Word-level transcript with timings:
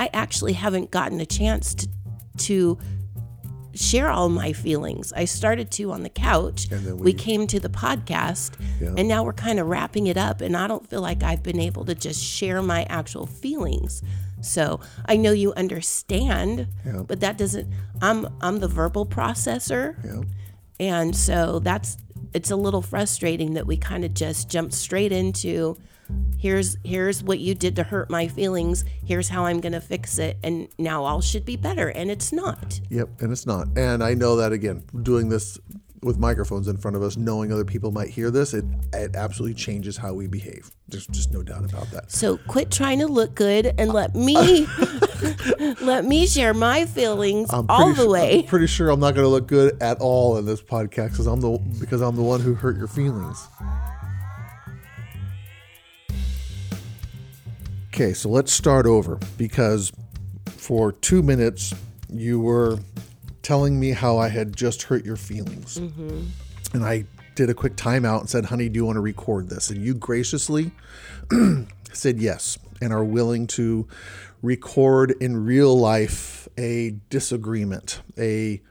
I 0.00 0.08
actually 0.14 0.54
haven't 0.54 0.90
gotten 0.90 1.20
a 1.20 1.26
chance 1.26 1.74
to 1.76 1.88
to 2.38 2.78
share 3.74 4.08
all 4.10 4.28
my 4.30 4.52
feelings. 4.52 5.12
I 5.12 5.26
started 5.26 5.70
to 5.72 5.92
on 5.92 6.02
the 6.02 6.08
couch. 6.08 6.68
And 6.72 6.84
then 6.86 6.96
we, 6.96 7.02
we- 7.02 7.12
came 7.12 7.46
to 7.48 7.60
the 7.60 7.68
podcast, 7.68 8.52
Yeah. 8.80 8.94
and 8.96 9.06
now 9.06 9.22
we're 9.24 9.34
kind 9.34 9.58
of 9.60 9.66
wrapping 9.68 10.06
it 10.06 10.16
up. 10.16 10.40
And 10.40 10.56
I 10.56 10.66
don't 10.66 10.88
feel 10.88 11.02
like 11.02 11.22
I've 11.22 11.42
been 11.42 11.60
able 11.60 11.84
to 11.84 11.94
just 11.94 12.22
share 12.24 12.62
my 12.62 12.84
actual 12.88 13.26
feelings. 13.26 14.02
So 14.40 14.80
I 15.06 15.16
know 15.18 15.32
you 15.32 15.52
understand, 15.52 16.66
Yeah. 16.86 17.02
but 17.06 17.20
that 17.20 17.36
doesn't. 17.36 17.68
I'm 18.00 18.26
I'm 18.40 18.58
the 18.60 18.68
verbal 18.68 19.04
processor, 19.06 19.96
Yeah. 20.04 20.22
and 20.80 21.14
so 21.14 21.58
that's 21.58 21.98
it's 22.32 22.50
a 22.50 22.56
little 22.56 22.80
frustrating 22.82 23.52
that 23.54 23.66
we 23.66 23.76
kind 23.76 24.04
of 24.04 24.14
just 24.14 24.48
jumped 24.50 24.72
straight 24.72 25.12
into 25.12 25.76
here's 26.38 26.76
here's 26.84 27.22
what 27.22 27.38
you 27.38 27.54
did 27.54 27.76
to 27.76 27.82
hurt 27.82 28.08
my 28.10 28.26
feelings 28.26 28.84
here's 29.04 29.28
how 29.28 29.44
i'm 29.44 29.60
going 29.60 29.72
to 29.72 29.80
fix 29.80 30.18
it 30.18 30.38
and 30.42 30.68
now 30.78 31.04
all 31.04 31.20
should 31.20 31.44
be 31.44 31.56
better 31.56 31.88
and 31.88 32.10
it's 32.10 32.32
not 32.32 32.80
Yep, 32.90 33.20
and 33.20 33.32
it's 33.32 33.46
not. 33.46 33.68
And 33.76 34.02
I 34.02 34.14
know 34.14 34.36
that 34.36 34.52
again, 34.52 34.82
doing 35.02 35.28
this 35.28 35.58
with 36.02 36.18
microphones 36.18 36.66
in 36.66 36.76
front 36.78 36.96
of 36.96 37.02
us, 37.02 37.16
knowing 37.16 37.52
other 37.52 37.64
people 37.64 37.92
might 37.92 38.08
hear 38.08 38.30
this, 38.30 38.54
it 38.54 38.64
it 38.92 39.14
absolutely 39.14 39.54
changes 39.54 39.96
how 39.96 40.14
we 40.14 40.26
behave. 40.26 40.70
There's 40.88 41.06
just 41.06 41.30
no 41.32 41.42
doubt 41.42 41.64
about 41.70 41.90
that. 41.92 42.10
so 42.10 42.38
quit 42.48 42.70
trying 42.70 42.98
to 43.00 43.06
look 43.06 43.34
good 43.34 43.72
and 43.78 43.92
let 43.92 44.14
me 44.14 44.66
let 45.82 46.04
me 46.04 46.26
share 46.26 46.54
my 46.54 46.86
feelings 46.86 47.50
all 47.52 47.92
the 47.92 48.08
way 48.08 48.40
I'm 48.40 48.44
pretty 48.46 48.66
sure 48.66 48.88
I'm 48.90 49.00
not 49.00 49.14
going 49.14 49.24
to 49.24 49.28
look 49.28 49.46
good 49.46 49.80
at 49.82 49.98
all 50.00 50.38
in 50.38 50.46
this 50.46 50.62
podcast 50.62 51.10
because 51.10 51.26
I'm 51.26 51.40
the 51.40 51.58
because 51.78 52.00
I'm 52.00 52.16
the 52.16 52.22
one 52.22 52.40
who 52.40 52.54
hurt 52.54 52.76
your 52.76 52.88
feelings. 52.88 53.46
Okay, 58.00 58.14
so 58.14 58.30
let's 58.30 58.50
start 58.50 58.86
over 58.86 59.18
because 59.36 59.92
for 60.46 60.90
two 60.90 61.22
minutes 61.22 61.74
you 62.08 62.40
were 62.40 62.78
telling 63.42 63.78
me 63.78 63.90
how 63.90 64.16
I 64.16 64.28
had 64.28 64.56
just 64.56 64.84
hurt 64.84 65.04
your 65.04 65.16
feelings, 65.16 65.76
mm-hmm. 65.76 66.22
and 66.72 66.82
I 66.82 67.04
did 67.34 67.50
a 67.50 67.54
quick 67.54 67.76
timeout 67.76 68.20
and 68.20 68.30
said, 68.30 68.46
"Honey, 68.46 68.70
do 68.70 68.78
you 68.78 68.86
want 68.86 68.96
to 68.96 69.02
record 69.02 69.50
this?" 69.50 69.68
And 69.68 69.84
you 69.84 69.92
graciously 69.92 70.70
said 71.92 72.18
yes 72.22 72.56
and 72.80 72.90
are 72.90 73.04
willing 73.04 73.46
to 73.48 73.86
record 74.40 75.10
in 75.20 75.44
real 75.44 75.78
life 75.78 76.48
a 76.56 76.94
disagreement, 77.10 78.00
a 78.16 78.62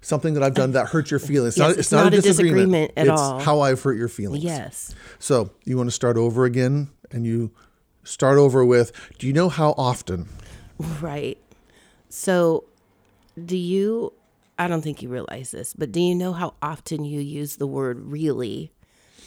something 0.00 0.32
that 0.32 0.42
I've 0.42 0.54
done 0.54 0.72
that 0.72 0.86
hurt 0.86 1.10
your 1.10 1.20
feelings. 1.20 1.58
Yes, 1.58 1.72
it's, 1.72 1.78
it's 1.78 1.92
not, 1.92 2.04
not 2.04 2.14
a 2.14 2.16
a 2.16 2.20
disagreement, 2.22 2.70
disagreement 2.70 2.92
at 2.96 3.08
it's 3.08 3.20
all. 3.20 3.38
how 3.38 3.60
I've 3.60 3.82
hurt 3.82 3.98
your 3.98 4.08
feelings. 4.08 4.42
yes 4.42 4.94
So 5.18 5.50
you 5.66 5.76
want 5.76 5.88
to 5.88 5.94
start 5.94 6.16
over 6.16 6.46
again, 6.46 6.88
and 7.10 7.26
you 7.26 7.52
start 8.08 8.38
over 8.38 8.64
with, 8.64 8.92
"Do 9.18 9.26
you 9.26 9.32
know 9.32 9.48
how 9.48 9.74
often?" 9.76 10.28
right 11.00 11.36
so 12.08 12.62
do 13.44 13.56
you 13.56 14.12
i 14.60 14.68
don't 14.68 14.80
think 14.82 15.02
you 15.02 15.08
realize 15.08 15.50
this 15.50 15.74
but 15.74 15.90
do 15.90 16.00
you 16.00 16.14
know 16.14 16.32
how 16.32 16.54
often 16.62 17.04
you 17.04 17.20
use 17.20 17.56
the 17.56 17.66
word 17.66 17.98
really 18.00 18.70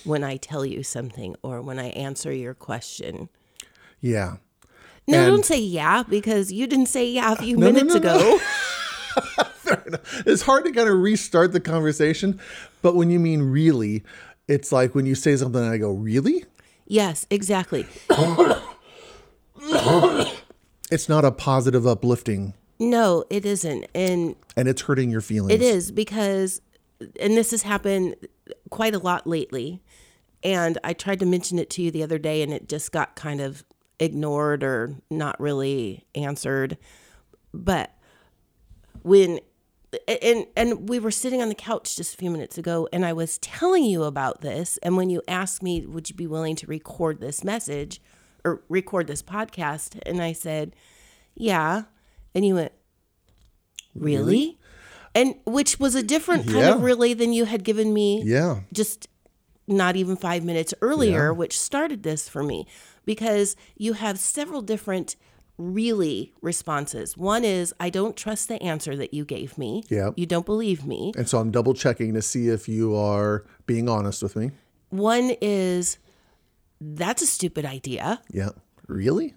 when 0.06 0.24
i 0.24 0.38
tell 0.38 0.66
you 0.66 0.82
something 0.82 1.36
or 1.44 1.62
when 1.62 1.78
i 1.78 1.90
answer 1.90 2.32
your 2.32 2.54
question 2.54 3.28
Yeah. 4.00 4.38
No, 5.08 5.18
And- 5.20 5.28
don't 5.28 5.46
say 5.46 5.60
yeah 5.60 6.04
because 6.04 6.54
you 6.54 6.68
didn't 6.68 6.88
say 6.88 7.06
yeah 7.12 7.34
a 7.34 7.36
few 7.36 7.58
No, 7.62 7.68
no, 7.68 7.74
minutes 7.74 7.96
no, 7.96 8.00
ago. 8.00 8.40
It's 10.26 10.42
hard 10.44 10.64
to 10.66 10.72
kind 10.72 10.88
of 10.90 11.00
restart 11.00 11.52
the 11.52 11.60
conversation, 11.60 12.40
but 12.82 12.96
when 12.96 13.10
you 13.10 13.20
mean 13.20 13.42
really, 13.44 14.04
it's 14.48 14.72
like 14.72 14.96
when 14.96 15.06
you 15.06 15.16
say 15.16 15.36
something 15.36 15.62
and 15.62 15.70
I 15.72 15.78
go, 15.78 15.92
"Really?" 15.92 16.46
Yes, 16.92 17.26
exactly. 17.30 17.86
It's 20.92 21.08
not 21.08 21.24
a 21.24 21.32
positive 21.32 21.88
uplifting 21.88 22.54
No, 22.80 23.24
it 23.30 23.46
isn't. 23.46 23.86
And 23.96 24.36
and 24.58 24.68
it's 24.68 24.82
hurting 24.82 25.10
your 25.10 25.22
feelings. 25.22 25.54
it 25.54 25.62
is 25.62 25.92
because 25.92 26.62
and 27.20 27.36
this 27.38 27.52
has 27.52 27.64
happened 27.64 28.16
quite 28.70 28.94
a 28.94 29.00
lot 29.00 29.26
lately. 29.26 29.82
And 30.44 30.78
I 30.84 30.94
tried 30.94 31.20
to 31.20 31.26
mention 31.26 31.60
it 31.60 31.70
to 31.72 31.82
you 31.84 31.92
the 31.92 32.04
other 32.04 32.18
day 32.18 32.42
and 32.42 32.52
it 32.52 32.68
just 32.68 32.92
got 32.92 33.16
kind 33.16 33.42
of 33.42 33.64
ignored 34.00 34.64
or 34.64 34.96
not 35.10 35.40
really 35.40 36.06
answered. 36.16 36.78
But 37.54 37.96
when 39.04 39.40
and 40.08 40.46
and 40.56 40.88
we 40.90 41.00
were 41.00 41.12
sitting 41.12 41.42
on 41.42 41.50
the 41.50 41.56
couch 41.56 41.96
just 41.96 42.14
a 42.14 42.18
few 42.18 42.30
minutes 42.32 42.58
ago 42.58 42.88
and 42.94 43.06
I 43.06 43.14
was 43.14 43.38
telling 43.40 43.84
you 43.84 44.04
about 44.04 44.42
this. 44.42 44.78
And 44.84 44.96
when 44.98 45.10
you 45.10 45.22
asked 45.28 45.62
me 45.62 45.86
would 45.86 46.10
you 46.10 46.16
be 46.16 46.28
willing 46.28 46.56
to 46.58 46.68
record 46.68 47.20
this 47.20 47.44
message 47.44 48.02
or 48.46 48.64
record 48.70 49.08
this 49.08 49.22
podcast? 49.22 50.00
And 50.06 50.22
I 50.22 50.34
said 50.34 50.76
yeah. 51.36 51.84
And 52.34 52.46
you 52.46 52.56
went 52.56 52.72
really, 53.94 54.58
and 55.14 55.36
which 55.46 55.80
was 55.80 55.96
a 55.96 56.04
different 56.04 56.46
kind 56.46 56.66
of 56.66 56.80
Yeah. 56.80 56.86
really 56.86 57.14
than 57.14 57.34
you 57.34 57.46
had 57.46 57.64
given 57.64 57.94
me 57.94 58.22
Yeah. 58.24 58.62
just 58.72 59.08
not 59.68 59.96
even 59.96 60.16
five 60.16 60.44
minutes 60.44 60.74
earlier, 60.82 61.34
which 61.34 61.60
started 61.60 62.04
this 62.04 62.28
for 62.30 62.44
me. 62.44 62.66
Because 63.06 63.56
you 63.76 63.94
have 63.94 64.20
several 64.20 64.62
different 64.62 65.16
really 65.62 66.34
responses. 66.42 67.16
One 67.18 67.44
is, 67.44 67.74
I 67.80 67.90
don't 67.90 68.16
trust 68.16 68.48
the 68.48 68.62
answer 68.62 68.96
that 68.96 69.14
you 69.14 69.26
gave 69.26 69.58
me. 69.58 69.84
Yeah. 69.90 70.12
You 70.16 70.26
don't 70.26 70.46
believe 70.46 70.86
me. 70.86 71.14
And 71.18 71.28
so 71.28 71.38
I'm 71.40 71.52
double 71.52 71.74
checking 71.74 72.14
to 72.14 72.22
see 72.22 72.50
if 72.50 72.68
you 72.68 72.96
are 72.96 73.46
being 73.66 73.88
honest 73.90 74.24
with 74.24 74.36
me. 74.36 74.52
One 74.90 75.36
is, 75.42 75.98
that's 76.80 77.22
a 77.22 77.28
stupid 77.28 77.66
idea. 77.66 78.22
Yeah. 78.32 78.50
Really? 78.88 79.36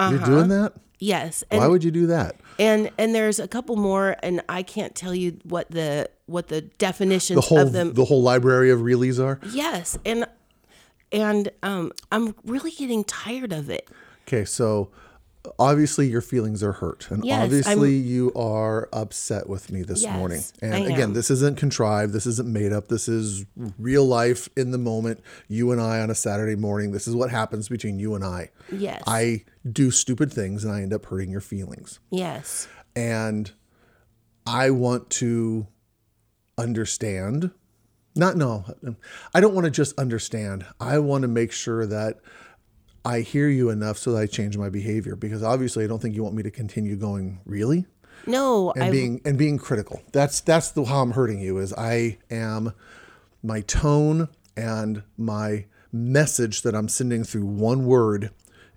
Uh-huh. 0.00 0.14
You're 0.14 0.24
doing 0.24 0.48
that? 0.48 0.74
Yes. 0.98 1.44
Why 1.50 1.66
would 1.66 1.84
you 1.84 1.90
do 1.90 2.06
that? 2.06 2.36
and 2.58 2.90
and 2.98 3.14
there's 3.14 3.38
a 3.38 3.48
couple 3.48 3.76
more 3.76 4.16
and 4.22 4.40
I 4.48 4.62
can't 4.62 4.94
tell 4.94 5.14
you 5.14 5.38
what 5.42 5.70
the 5.70 6.08
what 6.26 6.48
the 6.48 6.62
definitions 6.62 7.36
The 7.36 7.40
whole 7.40 7.58
of 7.58 7.72
them 7.72 7.94
the 7.94 8.04
whole 8.04 8.22
library 8.22 8.70
of 8.70 8.80
reallys 8.80 9.22
are? 9.22 9.40
Yes, 9.52 9.98
and 10.04 10.26
and 11.12 11.50
um, 11.62 11.92
I'm 12.10 12.34
really 12.44 12.70
getting 12.70 13.04
tired 13.04 13.52
of 13.52 13.70
it. 13.70 13.88
Okay, 14.26 14.44
so 14.44 14.90
obviously 15.58 16.08
your 16.08 16.20
feelings 16.20 16.62
are 16.62 16.72
hurt 16.72 17.10
and 17.10 17.24
Yes, 17.24 17.44
obviously 17.44 17.94
you 17.96 18.32
are 18.34 18.88
upset 18.92 19.48
with 19.48 19.70
me 19.70 19.82
this 19.82 20.02
Yes, 20.02 20.16
morning. 20.16 20.42
And 20.62 20.86
again 20.86 21.12
this 21.12 21.30
isn't 21.30 21.58
contrived 21.58 22.12
this 22.12 22.26
isn't 22.26 22.50
made 22.50 22.72
up 22.72 22.88
this 22.88 23.08
is 23.08 23.44
real 23.78 24.06
life 24.06 24.48
in 24.56 24.70
the 24.70 24.78
moment 24.78 25.20
you 25.48 25.70
and 25.70 25.80
i 25.80 26.00
on 26.00 26.10
a 26.10 26.14
saturday 26.14 26.56
morning. 26.56 26.92
This 26.92 27.06
is 27.06 27.14
what 27.14 27.30
happens 27.30 27.68
between 27.68 27.98
you 27.98 28.14
and 28.14 28.24
i. 28.24 28.50
Yes. 28.72 29.02
i 29.06 29.44
do 29.70 29.90
stupid 29.90 30.32
things 30.32 30.64
and 30.64 30.72
i 30.72 30.80
end 30.80 30.92
up 30.94 31.04
hurting 31.06 31.30
your 31.30 31.40
feelings. 31.40 32.00
Yes, 32.10 32.66
and 32.96 33.50
i 34.46 34.70
want 34.70 35.10
to 35.10 35.66
understand 36.56 37.50
not 38.14 38.36
no 38.36 38.64
i 39.34 39.40
don't 39.40 39.54
want 39.54 39.64
to 39.64 39.70
just 39.70 39.98
understand. 39.98 40.64
I 40.80 40.98
want 41.00 41.22
to 41.22 41.28
make 41.28 41.50
sure 41.52 41.84
that 41.86 42.18
i 43.04 43.20
hear 43.20 43.48
you 43.48 43.70
enough 43.70 43.98
so 43.98 44.12
that 44.12 44.18
i 44.18 44.26
change 44.26 44.56
my 44.56 44.68
behavior 44.68 45.16
because 45.16 45.42
obviously 45.42 45.84
i 45.84 45.86
don't 45.86 46.00
think 46.00 46.14
you 46.14 46.22
want 46.22 46.34
me 46.34 46.42
to 46.42 46.50
continue 46.50 46.96
going 46.96 47.40
really? 47.44 47.86
No, 48.26 48.72
and 48.72 48.84
I 48.84 48.90
being 48.90 49.20
and 49.24 49.36
being 49.36 49.58
critical. 49.58 50.00
That's 50.12 50.40
that's 50.40 50.70
the 50.70 50.84
how 50.84 51.02
i'm 51.02 51.10
hurting 51.10 51.40
you 51.40 51.58
is 51.58 51.74
i 51.74 52.18
am 52.30 52.72
my 53.42 53.60
tone 53.60 54.28
and 54.56 55.02
my 55.18 55.66
message 55.92 56.62
that 56.62 56.74
i'm 56.74 56.88
sending 56.88 57.24
through 57.24 57.44
one 57.44 57.84
word 57.84 58.30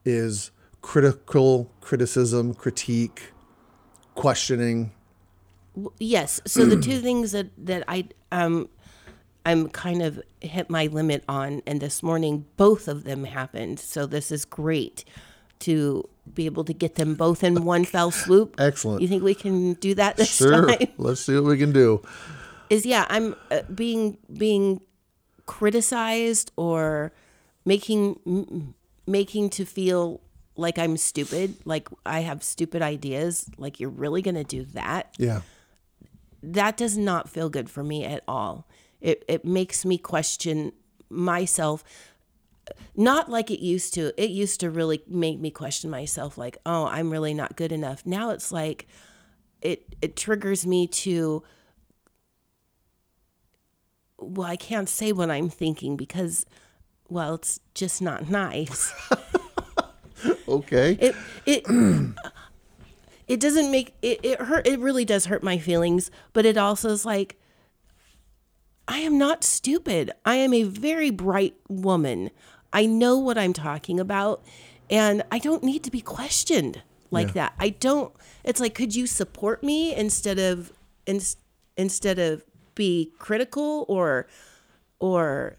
is 0.03 0.51
critical 0.81 1.71
criticism 1.81 2.53
critique 2.53 3.31
questioning. 4.15 4.91
Yes. 5.99 6.41
So 6.45 6.65
the 6.65 6.79
two 6.81 6.99
things 6.99 7.31
that 7.31 7.47
that 7.57 7.83
I 7.87 8.07
um 8.31 8.67
I'm 9.47 9.69
kind 9.69 10.01
of 10.01 10.21
hit 10.41 10.69
my 10.69 10.87
limit 10.87 11.23
on, 11.27 11.61
and 11.65 11.81
this 11.81 12.03
morning 12.03 12.45
both 12.57 12.87
of 12.87 13.03
them 13.03 13.23
happened. 13.23 13.79
So 13.79 14.05
this 14.05 14.31
is 14.31 14.45
great 14.45 15.05
to 15.59 16.07
be 16.33 16.45
able 16.45 16.63
to 16.65 16.73
get 16.73 16.95
them 16.95 17.15
both 17.15 17.43
in 17.43 17.63
one 17.63 17.85
fell 17.93 18.11
swoop. 18.11 18.55
Excellent. 18.59 19.01
You 19.01 19.07
think 19.07 19.23
we 19.23 19.33
can 19.33 19.73
do 19.75 19.95
that 19.95 20.17
this 20.17 20.35
sure 20.35 20.67
time? 20.67 20.87
let's 20.97 21.21
see 21.21 21.33
what 21.35 21.45
we 21.45 21.57
can 21.57 21.71
do 21.71 22.01
is 22.69 22.85
yeah 22.85 23.05
i'm 23.09 23.35
uh, 23.51 23.61
being 23.73 24.17
being 24.37 24.81
criticized 25.45 26.51
or 26.55 27.11
making 27.65 28.19
m- 28.25 28.73
making 29.05 29.49
to 29.49 29.65
feel 29.65 30.21
like 30.55 30.77
i'm 30.77 30.97
stupid 30.97 31.55
like 31.65 31.87
i 32.05 32.19
have 32.21 32.43
stupid 32.43 32.81
ideas 32.81 33.49
like 33.57 33.79
you're 33.79 33.89
really 33.89 34.21
going 34.21 34.35
to 34.35 34.43
do 34.43 34.63
that 34.63 35.13
yeah 35.17 35.41
that 36.43 36.77
does 36.77 36.97
not 36.97 37.29
feel 37.29 37.49
good 37.49 37.69
for 37.69 37.83
me 37.83 38.03
at 38.03 38.23
all 38.27 38.67
it 39.01 39.23
it 39.27 39.45
makes 39.45 39.85
me 39.85 39.97
question 39.97 40.71
myself. 41.09 41.83
Not 42.95 43.29
like 43.29 43.49
it 43.49 43.63
used 43.63 43.93
to. 43.93 44.19
It 44.21 44.29
used 44.29 44.59
to 44.59 44.69
really 44.69 45.01
make 45.07 45.39
me 45.39 45.51
question 45.51 45.89
myself 45.89 46.37
like 46.37 46.57
oh 46.65 46.87
i'm 46.87 47.09
really 47.09 47.33
not 47.33 47.55
good 47.55 47.71
enough. 47.71 48.05
Now 48.05 48.31
it's 48.31 48.51
like 48.51 48.87
it 49.61 49.95
it 50.01 50.15
triggers 50.15 50.67
me 50.67 50.87
to 50.87 51.43
well 54.19 54.47
i 54.47 54.55
can't 54.55 54.89
say 54.89 55.11
what 55.11 55.29
i'm 55.31 55.49
thinking 55.49 55.95
because 55.95 56.45
well 57.09 57.35
it's 57.35 57.59
just 57.73 58.01
not 58.01 58.29
nice. 58.29 58.93
Okay. 60.47 60.97
It 60.99 61.15
it 61.45 61.65
it 63.27 63.39
doesn't 63.39 63.71
make 63.71 63.93
it, 64.01 64.19
it 64.23 64.41
hurt 64.41 64.65
it 64.65 64.79
really 64.79 65.05
does 65.05 65.25
hurt 65.25 65.43
my 65.43 65.57
feelings 65.57 66.09
but 66.33 66.45
it 66.45 66.57
also 66.57 66.89
is 66.89 67.05
like 67.05 67.39
i 68.87 68.99
am 68.99 69.17
not 69.17 69.43
stupid. 69.43 70.11
I 70.25 70.35
am 70.35 70.53
a 70.53 70.63
very 70.63 71.09
bright 71.09 71.55
woman. 71.67 72.29
I 72.73 72.85
know 72.85 73.17
what 73.17 73.37
i'm 73.37 73.53
talking 73.53 73.99
about 73.99 74.43
and 74.89 75.23
i 75.31 75.39
don't 75.39 75.63
need 75.63 75.83
to 75.83 75.91
be 75.91 76.01
questioned 76.01 76.81
like 77.09 77.33
that. 77.33 77.53
I 77.59 77.69
don't 77.69 78.13
it's 78.43 78.59
like 78.59 78.73
could 78.75 78.93
you 78.95 79.07
support 79.07 79.63
me 79.63 79.95
instead 79.95 80.39
of 80.39 80.73
in, 81.05 81.21
instead 81.77 82.19
of 82.19 82.43
be 82.75 83.11
critical 83.17 83.85
or 83.87 84.27
or 84.99 85.55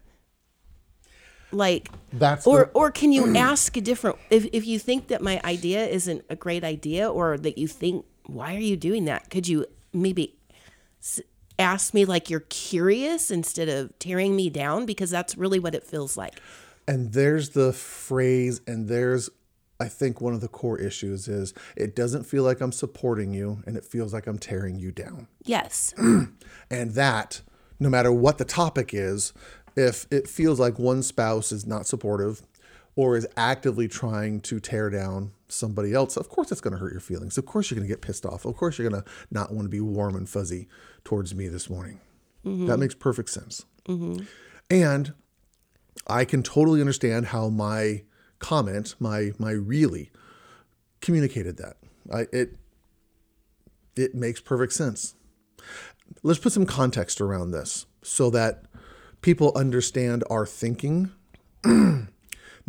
like 1.51 1.89
That's 2.13 2.45
or 2.45 2.65
the- 2.65 2.71
or 2.71 2.91
can 2.91 3.11
you 3.11 3.35
ask 3.49 3.75
a 3.77 3.81
different 3.81 4.17
if 4.29 4.45
if 4.53 4.65
you 4.67 4.77
think 4.79 5.07
that 5.07 5.21
my 5.21 5.41
idea 5.43 5.85
isn't 5.87 6.23
a 6.29 6.35
great 6.35 6.63
idea 6.63 7.09
or 7.09 7.37
that 7.37 7.57
you 7.57 7.67
think 7.67 8.05
why 8.27 8.55
are 8.55 8.59
you 8.59 8.77
doing 8.77 9.05
that? 9.05 9.31
Could 9.31 9.47
you 9.47 9.65
maybe 9.91 10.35
ask 11.59 11.93
me 11.93 12.05
like 12.05 12.29
you're 12.29 12.39
curious 12.49 13.29
instead 13.29 13.69
of 13.69 13.97
tearing 13.99 14.35
me 14.35 14.49
down 14.49 14.85
because 14.85 15.09
that's 15.11 15.37
really 15.37 15.59
what 15.59 15.75
it 15.75 15.83
feels 15.83 16.17
like 16.17 16.39
And 16.87 17.13
there's 17.13 17.49
the 17.49 17.71
phrase, 17.71 18.61
and 18.65 18.87
there's, 18.87 19.29
I 19.79 19.87
think, 19.89 20.21
one 20.21 20.33
of 20.33 20.41
the 20.41 20.47
core 20.47 20.79
issues 20.79 21.27
is 21.27 21.53
it 21.75 21.95
doesn't 21.95 22.23
feel 22.23 22.43
like 22.43 22.61
I'm 22.61 22.71
supporting 22.71 23.31
you, 23.31 23.61
and 23.67 23.77
it 23.77 23.85
feels 23.85 24.11
like 24.11 24.25
I'm 24.25 24.39
tearing 24.39 24.79
you 24.79 24.91
down. 24.91 25.27
yes 25.45 25.93
And 26.71 26.91
that, 26.95 27.41
no 27.79 27.89
matter 27.89 28.11
what 28.11 28.39
the 28.39 28.45
topic 28.45 28.89
is, 28.91 29.33
if 29.75 30.07
it 30.11 30.27
feels 30.27 30.59
like 30.59 30.79
one 30.79 31.03
spouse 31.03 31.51
is 31.51 31.67
not 31.67 31.85
supportive 31.85 32.41
or 32.99 33.15
is 33.15 33.25
actively 33.37 33.87
trying 33.87 34.41
to 34.41 34.59
tear 34.59 34.89
down 34.89 35.31
somebody 35.47 35.93
else, 35.93 36.17
of 36.17 36.27
course 36.27 36.51
it's 36.51 36.59
going 36.59 36.73
to 36.73 36.77
hurt 36.77 36.91
your 36.91 36.99
feelings. 36.99 37.37
Of 37.37 37.45
course 37.45 37.71
you're 37.71 37.77
going 37.77 37.87
to 37.87 37.89
get 37.89 38.01
pissed 38.01 38.25
off. 38.25 38.43
Of 38.43 38.57
course 38.57 38.77
you're 38.77 38.89
going 38.89 39.01
to 39.01 39.09
not 39.31 39.53
want 39.53 39.63
to 39.63 39.69
be 39.69 39.79
warm 39.79 40.15
and 40.17 40.27
fuzzy 40.27 40.67
towards 41.05 41.33
me 41.33 41.47
this 41.47 41.69
morning. 41.69 42.01
Mm-hmm. 42.45 42.65
That 42.65 42.77
makes 42.77 42.93
perfect 42.93 43.29
sense. 43.29 43.65
Mm-hmm. 43.87 44.25
And 44.69 45.13
I 46.07 46.25
can 46.25 46.43
totally 46.43 46.81
understand 46.81 47.27
how 47.27 47.47
my 47.47 48.03
comment, 48.39 48.95
my 48.99 49.31
my 49.39 49.51
really 49.51 50.11
communicated 50.99 51.55
that. 51.55 51.77
I 52.13 52.27
it 52.33 52.57
it 53.95 54.13
makes 54.13 54.41
perfect 54.41 54.73
sense. 54.73 55.15
Let's 56.21 56.39
put 56.39 56.51
some 56.51 56.65
context 56.65 57.21
around 57.21 57.51
this 57.51 57.85
so 58.03 58.29
that 58.31 58.65
people 59.21 59.53
understand 59.55 60.25
our 60.29 60.45
thinking. 60.45 61.11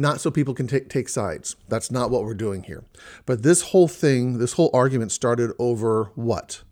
not 0.01 0.21
so 0.21 0.31
people 0.31 0.55
can 0.55 0.67
take 0.67 0.89
take 0.89 1.09
sides. 1.09 1.57
That's 1.69 1.91
not 1.91 2.11
what 2.11 2.25
we're 2.25 2.35
doing 2.35 2.63
here. 2.65 2.85
But 3.27 3.43
this 3.43 3.61
whole 3.63 3.87
thing, 3.87 4.39
this 4.39 4.55
whole 4.55 4.71
argument 4.73 5.13
started 5.13 5.53
over 5.59 6.11
what? 6.15 6.63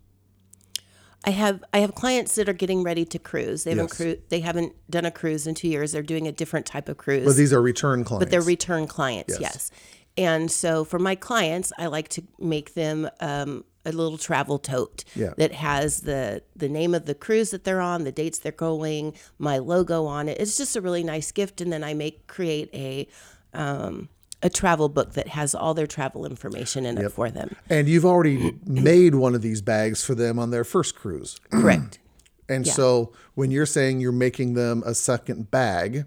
I 1.25 1.31
have 1.31 1.63
I 1.73 1.79
have 1.79 1.93
clients 1.95 2.35
that 2.35 2.49
are 2.49 2.53
getting 2.53 2.81
ready 2.81 3.05
to 3.05 3.19
cruise. 3.19 3.63
They 3.65 3.71
haven't 3.71 3.89
Yes. 3.91 3.97
cru- 3.97 4.17
they 4.29 4.39
haven't 4.39 4.73
done 4.89 5.05
a 5.05 5.11
cruise 5.11 5.45
in 5.45 5.53
2 5.53 5.67
years. 5.67 5.91
They're 5.91 6.01
doing 6.01 6.27
a 6.27 6.31
different 6.31 6.65
type 6.65 6.89
of 6.89 6.97
cruise. 6.97 7.25
But 7.25 7.35
these 7.35 7.53
are 7.53 7.61
return 7.61 8.03
clients. 8.03 8.25
but 8.25 8.31
they're 8.31 8.41
return 8.41 8.87
clients 8.87 9.33
Yes. 9.39 9.41
yes. 9.41 9.71
And 10.17 10.51
so 10.51 10.83
for 10.83 10.99
my 10.99 11.15
clients 11.15 11.71
i 11.77 11.85
like 11.85 12.07
to 12.09 12.21
make 12.39 12.73
them 12.73 13.09
um, 13.19 13.63
a 13.85 13.91
little 13.91 14.17
travel 14.17 14.59
tote 14.59 15.03
Yeah. 15.15 15.33
that 15.37 15.53
has 15.53 16.01
the 16.01 16.43
the 16.55 16.69
name 16.69 16.93
of 16.93 17.05
the 17.05 17.15
cruise 17.15 17.51
that 17.51 17.63
they're 17.63 17.81
on 17.81 18.03
the 18.03 18.11
dates 18.11 18.39
they're 18.39 18.51
going 18.51 19.13
my 19.37 19.57
logo 19.57 20.05
on 20.05 20.27
it 20.29 20.39
it's 20.39 20.57
just 20.57 20.75
a 20.75 20.81
really 20.81 21.03
nice 21.03 21.31
gift 21.31 21.61
and 21.61 21.71
then 21.71 21.83
i 21.83 21.93
make 21.93 22.27
create 22.27 22.69
a 22.73 23.07
um, 23.53 24.09
a 24.41 24.49
travel 24.49 24.87
book 24.89 25.13
that 25.13 25.27
has 25.29 25.53
all 25.53 25.73
their 25.73 25.87
travel 25.87 26.25
information 26.25 26.85
in 26.85 26.97
it 26.97 27.11
for 27.11 27.29
them 27.29 27.55
and 27.69 27.87
you've 27.89 28.05
already 28.05 28.57
made 28.65 29.15
one 29.15 29.35
of 29.35 29.41
these 29.41 29.61
bags 29.61 30.03
for 30.03 30.15
them 30.15 30.39
on 30.39 30.49
their 30.51 30.63
first 30.63 30.95
cruise. 30.95 31.39
correct 31.51 31.99
And 32.49 32.65
so 32.67 33.13
when 33.35 33.51
you're 33.51 33.67
saying 33.67 33.99
you're 33.99 34.11
making 34.11 34.55
them 34.55 34.81
a 34.83 34.95
second 34.95 35.51
bag, 35.51 36.05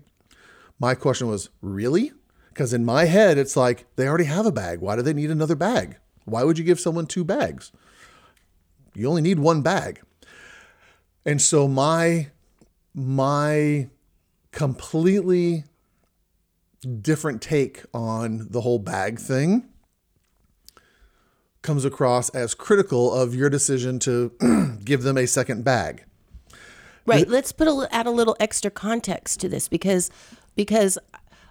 my 0.81 0.97
question 0.97 1.29
was, 1.29 1.51
really? 1.61 2.11
Because 2.53 2.73
in 2.73 2.85
my 2.85 3.05
head, 3.05 3.39
it's 3.39 3.57
like 3.57 3.87
they 3.97 4.07
already 4.07 4.25
have 4.25 4.47
a 4.47 4.53
bag. 4.53 4.81
Why 4.81 4.97
do 4.97 5.03
they 5.03 5.15
need 5.15 5.31
another 5.31 5.55
bag? 5.55 5.97
Why 6.25 6.45
would 6.45 6.59
you 6.59 6.65
give 6.65 6.79
someone 6.79 7.07
two 7.07 7.25
bags? 7.25 7.73
You 8.95 9.09
only 9.09 9.23
need 9.23 9.39
one 9.39 9.63
bag. 9.63 10.03
And 11.25 11.41
so 11.41 11.67
my 11.67 12.31
my 12.95 13.89
completely 14.51 15.65
different 17.01 17.41
take 17.41 17.83
on 17.95 18.49
the 18.51 18.61
whole 18.61 18.79
bag 18.79 19.19
thing 19.19 19.69
comes 21.63 21.85
across 21.85 22.29
as 22.31 22.55
critical 22.55 23.13
of 23.13 23.35
your 23.35 23.49
decision 23.49 23.99
to 24.01 24.33
give 24.85 25.05
them 25.05 25.17
a 25.17 25.27
second 25.27 25.65
bag. 25.65 26.05
Right. 27.07 27.29
Let's 27.29 27.53
put 27.53 27.67
a, 27.67 27.89
add 27.91 28.07
a 28.07 28.11
little 28.11 28.37
extra 28.39 28.71
context 28.71 29.41
to 29.41 29.49
this 29.49 29.69
because 29.69 30.11
because, 30.55 30.99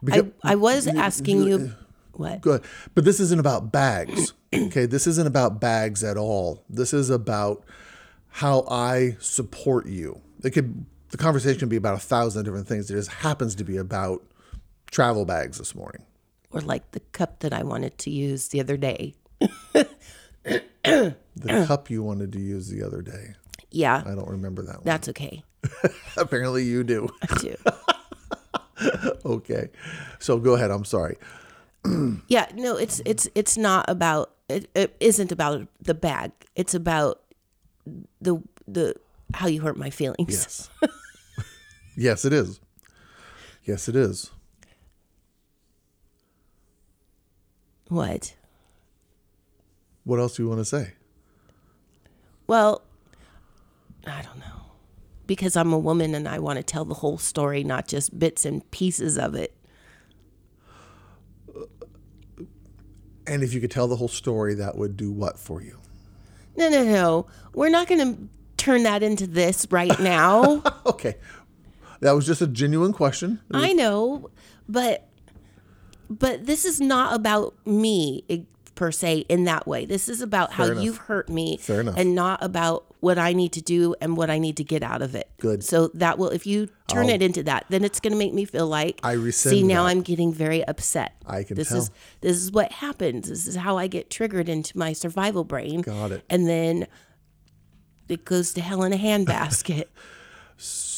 I, 0.09 0.24
I 0.44 0.56
was 0.56 0.88
asking 0.88 1.44
you 1.44 1.59
eh, 1.59 1.69
what 2.13 2.42
Good. 2.42 2.63
But 2.95 3.06
this 3.06 3.19
isn't 3.19 3.39
about 3.39 3.71
bags. 3.71 4.33
Okay. 4.53 4.86
This 4.86 5.07
isn't 5.07 5.27
about 5.27 5.62
bags 5.62 6.03
at 6.03 6.18
all. 6.18 6.65
This 6.69 6.94
is 6.94 7.09
about 7.09 7.63
how 8.27 8.65
I 8.69 9.15
support 9.21 9.88
you. 9.88 10.19
It 10.44 10.51
could, 10.51 10.86
the 11.12 11.18
conversation 11.18 11.57
can 11.59 11.69
be 11.69 11.77
about 11.77 11.95
a 11.95 12.00
thousand 12.00 12.44
different 12.44 12.68
things. 12.68 12.92
It 12.92 12.95
just 12.95 13.12
happens 13.12 13.56
to 13.56 13.63
be 13.63 13.77
about 13.77 14.21
travel 14.92 15.24
bags 15.24 15.57
this 15.57 15.74
morning. 15.74 16.03
or 16.51 16.59
like 16.59 16.92
the 16.92 17.00
cup 17.00 17.39
that 17.39 17.53
I 17.53 17.63
wanted 17.63 17.98
to 18.00 18.09
use 18.12 18.50
the 18.50 18.59
other 18.59 18.75
day. 18.75 19.15
The 20.44 21.15
cup 21.68 21.89
you 21.89 22.03
wanted 22.03 22.33
to 22.33 22.39
use 22.42 22.68
the 22.68 22.83
other 22.83 23.01
day. 23.01 23.36
Yeah, 23.69 24.03
I 24.06 24.15
don't 24.15 24.27
remember 24.30 24.63
that 24.63 24.75
one. 24.75 24.83
that's 24.83 25.07
okay. 25.09 25.44
Apparently 26.18 26.63
you 26.65 26.83
do. 26.83 27.07
I 27.21 27.36
do. 27.38 27.56
okay. 29.25 29.69
So 30.19 30.37
go 30.39 30.55
ahead. 30.55 30.71
I'm 30.71 30.85
sorry. 30.85 31.17
yeah, 32.27 32.47
no, 32.55 32.77
it's 32.77 33.01
it's 33.05 33.27
it's 33.35 33.57
not 33.57 33.85
about 33.89 34.31
it, 34.49 34.69
it 34.75 34.95
isn't 34.99 35.31
about 35.31 35.67
the 35.81 35.93
bag. 35.93 36.31
It's 36.55 36.73
about 36.73 37.21
the 38.21 38.41
the 38.67 38.95
how 39.33 39.47
you 39.47 39.61
hurt 39.61 39.77
my 39.77 39.89
feelings. 39.89 40.29
Yes. 40.29 40.69
yes, 41.97 42.25
it 42.25 42.33
is. 42.33 42.59
Yes, 43.63 43.87
it 43.87 43.95
is. 43.95 44.31
What? 47.87 48.35
What 50.03 50.19
else 50.19 50.35
do 50.35 50.43
you 50.43 50.49
want 50.49 50.61
to 50.61 50.65
say? 50.65 50.93
Well, 52.47 52.81
I 54.07 54.21
don't 54.21 54.39
know. 54.39 54.61
Because 55.31 55.55
I'm 55.55 55.71
a 55.71 55.79
woman 55.79 56.13
and 56.13 56.27
I 56.27 56.39
want 56.39 56.57
to 56.57 56.63
tell 56.63 56.83
the 56.83 56.95
whole 56.95 57.17
story, 57.17 57.63
not 57.63 57.88
just 57.88 58.19
bits 58.19 58.43
and 58.43 58.69
pieces 58.69 59.17
of 59.17 59.33
it. 59.33 59.55
And 63.25 63.41
if 63.41 63.53
you 63.53 63.61
could 63.61 63.71
tell 63.71 63.88
the 63.88 63.95
whole 63.95 64.09
story, 64.09 64.55
that 64.55 64.77
would 64.77 64.97
do 64.97 65.09
what 65.09 65.39
for 65.39 65.61
you? 65.61 65.79
No, 66.57 66.67
no, 66.67 66.83
no. 66.83 67.27
We're 67.53 67.69
not 67.69 67.88
going 67.88 68.13
to 68.13 68.27
turn 68.57 68.83
that 68.83 69.03
into 69.03 69.25
this 69.25 69.65
right 69.71 69.97
now. 70.01 70.61
Okay. 70.85 71.15
That 72.01 72.11
was 72.11 72.25
just 72.25 72.41
a 72.41 72.47
genuine 72.47 72.91
question. 72.91 73.39
I 73.53 73.71
know, 73.71 74.31
but 74.67 75.07
but 76.09 76.45
this 76.45 76.65
is 76.65 76.81
not 76.81 77.13
about 77.15 77.55
me 77.65 78.25
eh, 78.29 78.39
per 78.75 78.91
se 78.91 79.19
in 79.29 79.45
that 79.45 79.65
way. 79.65 79.85
This 79.85 80.09
is 80.09 80.21
about 80.21 80.51
how 80.51 80.65
enough. 80.65 80.83
you've 80.83 80.97
hurt 80.97 81.29
me 81.29 81.55
Fair 81.57 81.79
enough. 81.81 81.95
and 81.97 82.15
not 82.15 82.43
about 82.43 82.90
what 83.01 83.17
I 83.17 83.34
need 83.34 83.51
to 83.53 83.62
do 83.62 83.96
and 84.00 84.15
what 84.15 84.29
I 84.29 84.38
need 84.39 84.58
to 84.58 84.63
get 84.63 84.84
out 84.84 85.01
of 85.01 85.15
it. 85.15 85.29
Good. 85.39 85.63
So 85.63 85.89
that 85.96 86.17
will 86.17 86.29
if 86.29 86.48
you 86.48 86.70
turn 86.88 87.10
it 87.10 87.22
into 87.22 87.43
that, 87.43 87.65
then 87.70 87.84
it's 87.84 88.00
going 88.00 88.13
to 88.13 88.17
make 88.17 88.34
me 88.34 88.46
feel 88.46 88.67
like 88.67 89.00
I 89.03 89.13
rescind 89.13 89.55
See, 89.55 89.63
now 89.63 89.84
that. 89.84 89.89
I'm 89.89 90.01
getting 90.01 90.31
very 90.31 90.63
upset. 90.65 91.15
I 91.25 91.43
can 91.43 91.58
this 91.58 91.70
tell. 91.70 91.79
is 91.79 91.91
this 92.22 92.38
is 92.38 92.51
what 92.51 92.72
happens. 92.72 93.27
This 93.27 93.48
is 93.48 93.55
how 93.55 93.77
I 93.77 93.88
get 93.88 94.10
triggered 94.10 94.48
into 94.48 94.77
my 94.77 94.93
survival 94.93 95.43
brain. 95.43 95.81
Got 95.81 96.12
it. 96.12 96.24
And 96.29 96.48
then 96.48 96.88
it 98.08 98.24
goes 98.24 98.53
to 98.53 98.62
hell 98.62 98.84
in 98.84 98.93
a 98.93 98.98
handbasket. 98.98 99.86
So, 100.58 100.88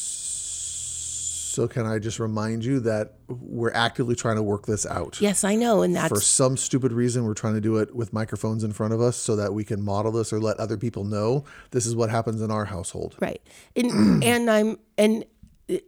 can 1.68 1.86
I 1.86 1.98
just 1.98 2.18
remind 2.20 2.64
you 2.64 2.80
that 2.80 3.14
we're 3.28 3.72
actively 3.72 4.14
trying 4.14 4.36
to 4.36 4.42
work 4.42 4.66
this 4.66 4.84
out? 4.86 5.20
yes, 5.20 5.44
I 5.44 5.54
know, 5.54 5.82
and 5.82 5.94
that's 5.96 6.08
For 6.08 6.20
some 6.20 6.56
stupid 6.56 6.92
reason, 6.92 7.24
we're 7.24 7.34
trying 7.34 7.54
to 7.54 7.60
do 7.60 7.76
it 7.78 7.94
with 7.94 8.12
microphones 8.12 8.64
in 8.64 8.72
front 8.72 8.92
of 8.92 9.00
us 9.00 9.16
so 9.16 9.36
that 9.36 9.54
we 9.54 9.64
can 9.64 9.82
model 9.82 10.12
this 10.12 10.32
or 10.32 10.40
let 10.40 10.58
other 10.58 10.76
people 10.76 11.04
know 11.04 11.44
this 11.70 11.86
is 11.86 11.94
what 11.96 12.10
happens 12.10 12.40
in 12.42 12.50
our 12.50 12.64
household. 12.66 13.16
right 13.20 13.40
and 13.76 14.22
and 14.24 14.50
i'm 14.50 14.78
and 14.98 15.24
it, 15.68 15.84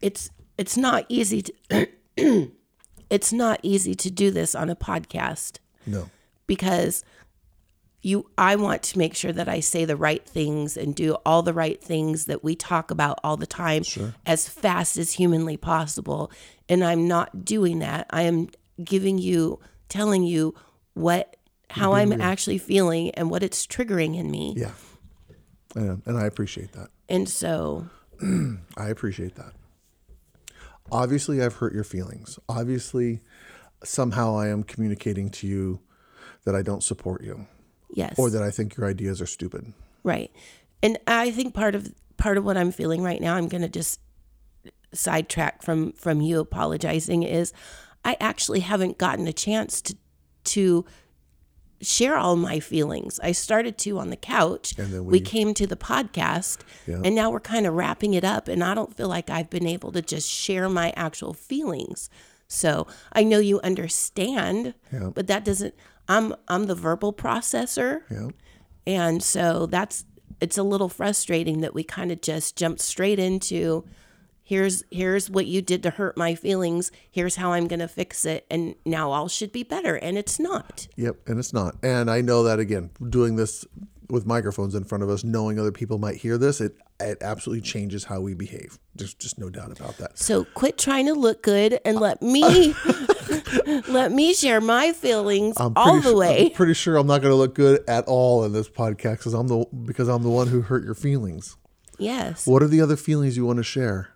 it's 0.00 0.30
it's 0.58 0.76
not 0.76 1.04
easy 1.08 1.42
to 1.42 1.88
it's 3.10 3.32
not 3.32 3.60
easy 3.62 3.94
to 3.94 4.10
do 4.10 4.30
this 4.30 4.54
on 4.54 4.70
a 4.70 4.76
podcast 4.76 5.58
No. 5.86 6.10
because 6.46 7.04
you 8.02 8.30
I 8.38 8.56
want 8.56 8.82
to 8.84 8.98
make 8.98 9.14
sure 9.14 9.32
that 9.32 9.48
I 9.48 9.60
say 9.60 9.84
the 9.84 9.96
right 9.96 10.24
things 10.24 10.76
and 10.76 10.94
do 10.94 11.14
all 11.26 11.42
the 11.42 11.52
right 11.52 11.82
things 11.82 12.24
that 12.26 12.42
we 12.42 12.54
talk 12.54 12.90
about 12.90 13.20
all 13.22 13.36
the 13.36 13.46
time 13.46 13.82
as 14.26 14.48
fast 14.48 14.96
as 14.96 15.12
humanly 15.12 15.56
possible 15.56 16.30
and 16.68 16.84
I'm 16.84 17.08
not 17.08 17.44
doing 17.44 17.80
that. 17.80 18.06
I 18.10 18.22
am 18.22 18.48
giving 18.82 19.18
you 19.18 19.58
telling 19.88 20.22
you 20.22 20.54
what 20.94 21.36
how 21.68 21.92
I'm 21.92 22.12
actually 22.20 22.58
feeling 22.58 23.10
and 23.12 23.30
what 23.30 23.42
it's 23.42 23.66
triggering 23.66 24.16
in 24.16 24.30
me. 24.30 24.54
Yeah. 24.56 24.72
And, 25.76 26.02
and 26.04 26.18
I 26.18 26.26
appreciate 26.26 26.72
that. 26.72 26.88
And 27.08 27.28
so, 27.28 27.86
I 28.76 28.88
appreciate 28.88 29.36
that. 29.36 29.52
Obviously, 30.90 31.40
I've 31.40 31.54
hurt 31.54 31.72
your 31.72 31.84
feelings. 31.84 32.40
Obviously, 32.48 33.20
somehow 33.84 34.36
I 34.36 34.48
am 34.48 34.64
communicating 34.64 35.30
to 35.30 35.46
you 35.46 35.80
that 36.44 36.56
I 36.56 36.62
don't 36.62 36.82
support 36.82 37.22
you 37.22 37.46
yes. 37.94 38.18
or 38.18 38.30
that 38.30 38.42
I 38.42 38.50
think 38.50 38.76
your 38.76 38.86
ideas 38.88 39.20
are 39.20 39.26
stupid. 39.26 39.72
Right. 40.02 40.30
And 40.82 40.98
I 41.06 41.30
think 41.30 41.54
part 41.54 41.74
of 41.74 41.92
part 42.16 42.36
of 42.38 42.44
what 42.44 42.56
I'm 42.56 42.70
feeling 42.72 43.02
right 43.02 43.20
now, 43.20 43.34
I'm 43.36 43.48
going 43.48 43.62
to 43.62 43.68
just 43.68 44.00
sidetrack 44.92 45.62
from 45.62 45.92
from 45.92 46.20
you 46.20 46.40
apologizing 46.40 47.22
is 47.22 47.52
I 48.04 48.16
actually 48.20 48.60
haven't 48.60 48.98
gotten 48.98 49.26
a 49.28 49.32
chance 49.32 49.80
to 49.82 49.96
to 50.44 50.84
share 51.82 52.16
all 52.18 52.36
my 52.36 52.60
feelings. 52.60 53.18
I 53.22 53.32
started 53.32 53.78
to 53.78 53.98
on 53.98 54.10
the 54.10 54.16
couch. 54.16 54.78
And 54.78 54.92
then 54.92 55.04
we, 55.06 55.12
we- 55.12 55.20
came 55.20 55.54
to 55.54 55.66
the 55.66 55.76
podcast 55.76 56.58
Yeah. 56.86 57.00
and 57.04 57.14
now 57.14 57.30
we're 57.30 57.40
kind 57.40 57.66
of 57.66 57.72
wrapping 57.74 58.12
it 58.14 58.24
up 58.24 58.48
and 58.48 58.62
I 58.62 58.74
don't 58.74 58.94
feel 58.94 59.08
like 59.08 59.30
I've 59.30 59.48
been 59.48 59.66
able 59.66 59.90
to 59.92 60.02
just 60.02 60.28
share 60.28 60.68
my 60.68 60.92
actual 60.96 61.32
feelings. 61.32 62.10
So, 62.52 62.88
I 63.12 63.22
know 63.22 63.38
you 63.38 63.60
understand, 63.60 64.74
Yeah. 64.92 65.10
but 65.14 65.28
that 65.28 65.44
doesn't 65.44 65.74
I'm 66.08 66.34
I'm 66.48 66.66
the 66.66 66.74
verbal 66.74 67.12
processor. 67.12 68.00
Yeah. 68.10 68.28
And 68.86 69.22
so 69.22 69.66
that's 69.66 70.04
it's 70.40 70.58
a 70.58 70.62
little 70.64 70.88
frustrating 70.88 71.60
that 71.60 71.74
we 71.74 71.84
kind 71.84 72.10
of 72.10 72.20
just 72.20 72.56
jumped 72.56 72.80
straight 72.80 73.20
into 73.20 73.84
here's 74.42 74.82
here's 74.90 75.30
what 75.30 75.46
you 75.46 75.62
did 75.62 75.80
to 75.84 75.90
hurt 75.90 76.16
my 76.16 76.34
feelings, 76.34 76.90
here's 77.08 77.36
how 77.36 77.52
I'm 77.52 77.68
going 77.68 77.78
to 77.80 77.86
fix 77.88 78.24
it 78.24 78.46
and 78.50 78.74
now 78.84 79.12
all 79.12 79.28
should 79.28 79.52
be 79.52 79.62
better 79.62 79.94
and 79.94 80.18
it's 80.18 80.40
not. 80.40 80.88
Yep. 80.96 81.28
And 81.28 81.38
it's 81.38 81.52
not. 81.52 81.76
And 81.84 82.10
I 82.10 82.20
know 82.20 82.42
that 82.42 82.58
again, 82.58 82.90
doing 83.10 83.36
this 83.36 83.64
with 84.10 84.26
microphones 84.26 84.74
in 84.74 84.84
front 84.84 85.02
of 85.04 85.10
us, 85.10 85.24
knowing 85.24 85.58
other 85.58 85.72
people 85.72 85.98
might 85.98 86.16
hear 86.16 86.36
this, 86.38 86.60
it 86.60 86.74
it 86.98 87.18
absolutely 87.22 87.62
changes 87.62 88.04
how 88.04 88.20
we 88.20 88.34
behave. 88.34 88.78
There's 88.94 89.14
just 89.14 89.38
no 89.38 89.48
doubt 89.50 89.72
about 89.78 89.96
that. 89.98 90.18
So 90.18 90.44
quit 90.54 90.76
trying 90.78 91.06
to 91.06 91.14
look 91.14 91.42
good 91.42 91.78
and 91.84 91.98
let 91.98 92.20
me 92.22 92.74
let 93.88 94.12
me 94.12 94.34
share 94.34 94.60
my 94.60 94.92
feelings 94.92 95.56
all 95.58 96.00
the 96.00 96.14
way. 96.16 96.46
I'm 96.46 96.50
pretty 96.52 96.74
sure 96.74 96.96
I'm 96.96 97.06
not 97.06 97.22
going 97.22 97.32
to 97.32 97.36
look 97.36 97.54
good 97.54 97.82
at 97.88 98.04
all 98.06 98.44
in 98.44 98.52
this 98.52 98.68
podcast 98.68 99.18
because 99.18 99.34
I'm 99.34 99.48
the 99.48 99.64
because 99.84 100.08
I'm 100.08 100.22
the 100.22 100.30
one 100.30 100.48
who 100.48 100.60
hurt 100.62 100.84
your 100.84 100.94
feelings. 100.94 101.56
yes. 101.98 102.46
What 102.46 102.62
are 102.62 102.68
the 102.68 102.80
other 102.80 102.96
feelings 102.96 103.36
you 103.36 103.46
want 103.46 103.58
to 103.58 103.62
share? 103.62 104.10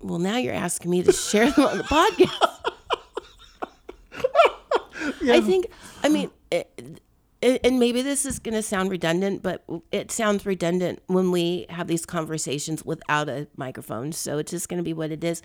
Well, 0.00 0.18
now 0.18 0.36
you're 0.36 0.52
asking 0.54 0.90
me 0.90 1.02
to 1.02 1.12
share 1.12 1.50
them 1.50 1.64
on 1.64 1.78
the 1.78 1.84
podcast. 1.84 2.50
I 5.30 5.40
think, 5.40 5.66
I 6.02 6.08
mean, 6.10 6.30
it, 6.54 7.00
and 7.62 7.78
maybe 7.78 8.00
this 8.00 8.24
is 8.24 8.38
going 8.38 8.54
to 8.54 8.62
sound 8.62 8.90
redundant, 8.90 9.42
but 9.42 9.64
it 9.92 10.10
sounds 10.10 10.46
redundant 10.46 11.02
when 11.08 11.30
we 11.30 11.66
have 11.68 11.88
these 11.88 12.06
conversations 12.06 12.84
without 12.84 13.28
a 13.28 13.48
microphone. 13.56 14.12
So 14.12 14.38
it's 14.38 14.50
just 14.50 14.68
going 14.68 14.78
to 14.78 14.84
be 14.84 14.94
what 14.94 15.10
it 15.10 15.22
is. 15.22 15.42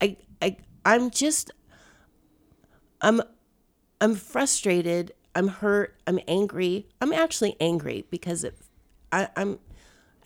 I, 0.00 0.18
I, 0.42 0.58
I'm 0.84 1.10
just, 1.10 1.50
I'm, 3.00 3.22
I'm 4.00 4.14
frustrated. 4.14 5.14
I'm 5.34 5.48
hurt. 5.48 5.96
I'm 6.06 6.20
angry. 6.28 6.86
I'm 7.00 7.14
actually 7.14 7.56
angry 7.60 8.04
because 8.10 8.44
it, 8.44 8.58
I, 9.10 9.28
I'm, 9.34 9.58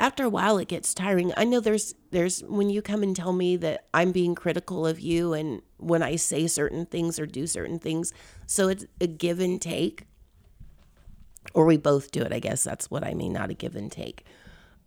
after 0.00 0.24
a 0.24 0.28
while 0.28 0.58
it 0.58 0.66
gets 0.66 0.94
tiring 0.94 1.32
i 1.36 1.44
know 1.44 1.60
there's 1.60 1.94
there's 2.10 2.42
when 2.44 2.68
you 2.68 2.82
come 2.82 3.02
and 3.02 3.14
tell 3.14 3.32
me 3.32 3.56
that 3.56 3.86
i'm 3.94 4.10
being 4.10 4.34
critical 4.34 4.84
of 4.84 4.98
you 4.98 5.32
and 5.32 5.62
when 5.76 6.02
i 6.02 6.16
say 6.16 6.46
certain 6.46 6.86
things 6.86 7.20
or 7.20 7.26
do 7.26 7.46
certain 7.46 7.78
things 7.78 8.12
so 8.46 8.68
it's 8.68 8.84
a 9.00 9.06
give 9.06 9.38
and 9.38 9.62
take 9.62 10.06
or 11.54 11.66
we 11.66 11.76
both 11.76 12.10
do 12.10 12.22
it 12.22 12.32
i 12.32 12.38
guess 12.38 12.62
that's 12.64 12.90
what 12.90 13.04
i 13.04 13.14
mean 13.14 13.32
not 13.32 13.50
a 13.50 13.54
give 13.54 13.76
and 13.76 13.90
take. 13.92 14.24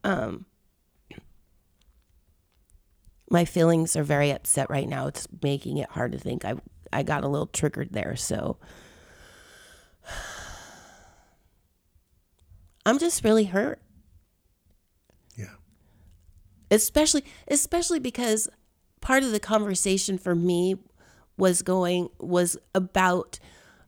Um 0.03 0.45
my 3.29 3.43
feelings 3.45 3.95
are 3.95 4.03
very 4.03 4.29
upset 4.31 4.69
right 4.69 4.87
now. 4.87 5.07
It's 5.07 5.27
making 5.41 5.77
it 5.77 5.89
hard 5.91 6.11
to 6.11 6.17
think. 6.19 6.45
I 6.45 6.55
i 6.93 7.03
got 7.03 7.23
a 7.23 7.27
little 7.27 7.47
triggered 7.47 7.91
there 7.91 8.15
so. 8.15 8.57
I'm 12.85 12.99
just 12.99 13.23
really 13.23 13.45
hurt. 13.45 13.81
Yeah. 15.35 15.55
especially 16.69 17.23
especially 17.47 17.99
because 17.99 18.47
part 19.01 19.23
of 19.23 19.31
the 19.31 19.39
conversation 19.39 20.17
for 20.17 20.35
me 20.35 20.75
was 21.37 21.61
going 21.61 22.09
was 22.19 22.57
about 22.73 23.39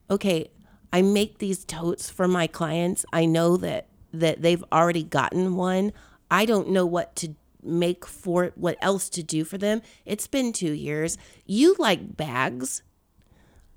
okay 0.09 0.49
i 0.91 1.01
make 1.01 1.37
these 1.37 1.65
totes 1.65 2.09
for 2.09 2.27
my 2.27 2.47
clients 2.47 3.05
i 3.13 3.25
know 3.25 3.57
that 3.57 3.87
that 4.13 4.41
they've 4.41 4.63
already 4.71 5.03
gotten 5.03 5.55
one 5.55 5.91
i 6.31 6.45
don't 6.45 6.69
know 6.69 6.85
what 6.85 7.15
to 7.15 7.35
make 7.63 8.05
for 8.05 8.51
what 8.55 8.77
else 8.81 9.09
to 9.09 9.21
do 9.21 9.43
for 9.43 9.57
them 9.57 9.81
it's 10.05 10.27
been 10.27 10.53
2 10.53 10.71
years 10.71 11.17
you 11.45 11.75
like 11.79 12.15
bags 12.15 12.83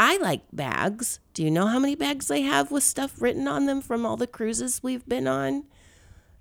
I 0.02 0.16
like 0.16 0.40
bags. 0.50 1.20
Do 1.34 1.44
you 1.44 1.50
know 1.50 1.66
how 1.66 1.78
many 1.78 1.94
bags 1.94 2.26
they 2.28 2.40
have 2.40 2.70
with 2.70 2.82
stuff 2.82 3.20
written 3.20 3.46
on 3.46 3.66
them 3.66 3.82
from 3.82 4.06
all 4.06 4.16
the 4.16 4.26
cruises 4.26 4.82
we've 4.82 5.06
been 5.06 5.26
on? 5.26 5.64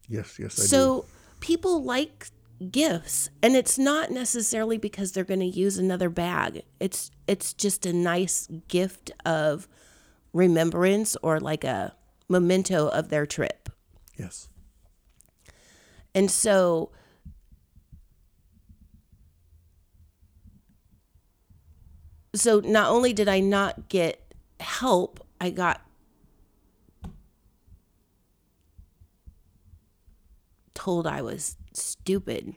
Yes. 0.08 0.40
Yes. 0.40 0.58
I 0.58 0.62
do. 0.62 0.68
So 0.68 1.06
people 1.42 1.84
like 1.84 2.28
gifts 2.72 3.30
and 3.42 3.58
it's 3.58 3.78
not 3.78 4.12
necessarily 4.12 4.78
because 4.78 5.12
they're 5.12 5.26
going 5.26 5.42
to 5.42 5.46
use 5.46 5.78
another 5.78 6.10
bag. 6.10 6.64
It's 6.80 7.12
it's 7.28 7.52
just 7.54 7.86
a 7.86 7.92
nice 7.92 8.48
gift 8.70 9.12
of 9.26 9.68
remembrance 10.34 11.16
or 11.22 11.40
like 11.40 11.64
a 11.64 11.96
memento 12.28 12.88
of 12.88 13.10
their 13.10 13.26
trip. 13.26 13.70
Yes. 14.18 14.50
And 16.14 16.30
so 16.30 16.92
so 22.36 22.60
not 22.60 22.90
only 22.90 23.14
did 23.14 23.28
I 23.28 23.40
not 23.40 23.90
get 23.90 24.34
help, 24.60 25.26
I 25.42 25.50
got 25.50 25.82
told 30.74 31.08
I 31.08 31.22
was 31.22 31.58
stupid. 31.74 32.56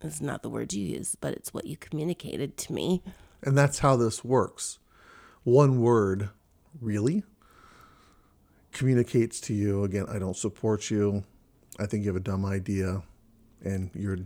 That's 0.00 0.20
not 0.20 0.42
the 0.42 0.48
word 0.48 0.72
you 0.72 0.84
used, 0.84 1.20
but 1.20 1.34
it's 1.34 1.52
what 1.52 1.66
you 1.66 1.76
communicated 1.76 2.56
to 2.58 2.72
me. 2.72 3.02
And 3.42 3.58
that's 3.58 3.80
how 3.80 3.96
this 3.96 4.24
works. 4.24 4.78
One 5.48 5.80
word, 5.80 6.28
really, 6.78 7.22
communicates 8.70 9.40
to 9.40 9.54
you 9.54 9.82
again, 9.82 10.04
I 10.06 10.18
don't 10.18 10.36
support 10.36 10.90
you. 10.90 11.24
I 11.78 11.86
think 11.86 12.04
you 12.04 12.10
have 12.10 12.16
a 12.16 12.20
dumb 12.20 12.44
idea 12.44 13.02
and 13.64 13.90
you're 13.94 14.18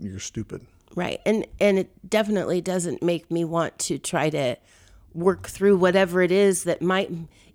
you're 0.00 0.18
stupid. 0.18 0.66
Right. 0.96 1.20
And 1.24 1.46
and 1.60 1.78
it 1.78 2.10
definitely 2.10 2.60
doesn't 2.60 3.04
make 3.04 3.30
me 3.30 3.44
want 3.44 3.78
to 3.80 3.98
try 3.98 4.30
to 4.30 4.56
work 5.12 5.46
through 5.46 5.76
whatever 5.76 6.22
it 6.22 6.32
is 6.32 6.64
that 6.64 6.82
might 6.82 7.08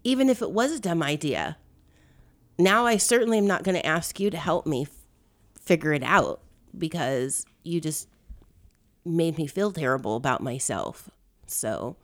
even 0.06 0.30
if 0.30 0.42
it 0.42 0.52
was 0.52 0.72
a 0.72 0.80
dumb 0.80 1.04
idea. 1.04 1.58
Now 2.58 2.86
I 2.86 2.96
certainly 2.96 3.38
am 3.38 3.48
not 3.48 3.64
going 3.64 3.76
to 3.76 3.86
ask 3.86 4.18
you 4.22 4.30
to 4.30 4.38
help 4.38 4.66
me 4.66 4.84
f- 4.84 4.92
figure 5.60 5.92
it 5.92 6.04
out 6.04 6.40
because 6.78 7.46
you 7.64 7.82
just 7.82 8.08
made 9.04 9.38
me 9.38 9.46
feel 9.46 9.74
terrible 9.74 10.16
about 10.16 10.42
myself. 10.42 11.10
So, 11.48 11.98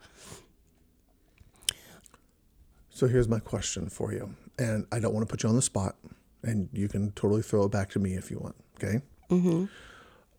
So 2.95 3.07
here's 3.07 3.27
my 3.27 3.39
question 3.39 3.89
for 3.89 4.13
you. 4.13 4.33
And 4.57 4.87
I 4.89 4.99
don't 4.99 5.13
want 5.13 5.27
to 5.27 5.29
put 5.31 5.43
you 5.43 5.49
on 5.49 5.55
the 5.55 5.61
spot 5.61 5.97
and 6.43 6.69
you 6.71 6.87
can 6.87 7.11
totally 7.11 7.41
throw 7.41 7.65
it 7.65 7.71
back 7.71 7.89
to 7.89 7.99
me 7.99 8.13
if 8.13 8.31
you 8.31 8.39
want, 8.39 8.55
okay? 8.77 9.01
Mhm. 9.29 9.69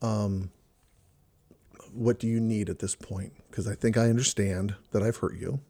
Um 0.01 0.51
what 1.93 2.19
do 2.19 2.27
you 2.27 2.41
need 2.41 2.71
at 2.71 2.79
this 2.79 2.95
point? 2.95 3.35
Because 3.51 3.69
I 3.69 3.75
think 3.75 3.99
I 3.99 4.09
understand 4.09 4.75
that 4.93 5.03
I've 5.03 5.19
hurt 5.19 5.37
you. 5.37 5.61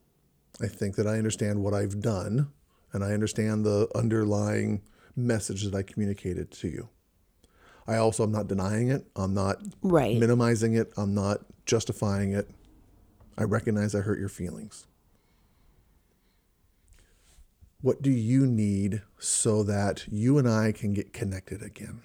I 0.60 0.68
think 0.68 0.94
that 0.94 1.08
I 1.08 1.18
understand 1.18 1.62
what 1.62 1.74
I've 1.74 2.00
done, 2.00 2.52
and 2.92 3.04
I 3.04 3.12
understand 3.12 3.64
the 3.64 3.88
underlying 3.94 4.82
message 5.14 5.64
that 5.64 5.74
I 5.74 5.82
communicated 5.82 6.50
to 6.52 6.68
you. 6.68 6.88
I 7.86 7.96
also 7.96 8.22
am 8.22 8.32
not 8.32 8.48
denying 8.48 8.88
it. 8.88 9.06
I'm 9.14 9.34
not 9.34 9.58
right. 9.82 10.18
minimizing 10.18 10.74
it. 10.74 10.92
I'm 10.96 11.14
not 11.14 11.40
justifying 11.64 12.32
it. 12.32 12.48
I 13.38 13.44
recognize 13.44 13.94
I 13.94 14.00
hurt 14.00 14.18
your 14.18 14.28
feelings. 14.28 14.86
What 17.80 18.02
do 18.02 18.11
you 18.11 18.47
need 18.47 19.02
so 19.18 19.62
that 19.62 20.06
you 20.09 20.38
and 20.38 20.49
I 20.49 20.73
can 20.73 20.92
get 20.92 21.12
connected 21.12 21.62
again? 21.62 22.00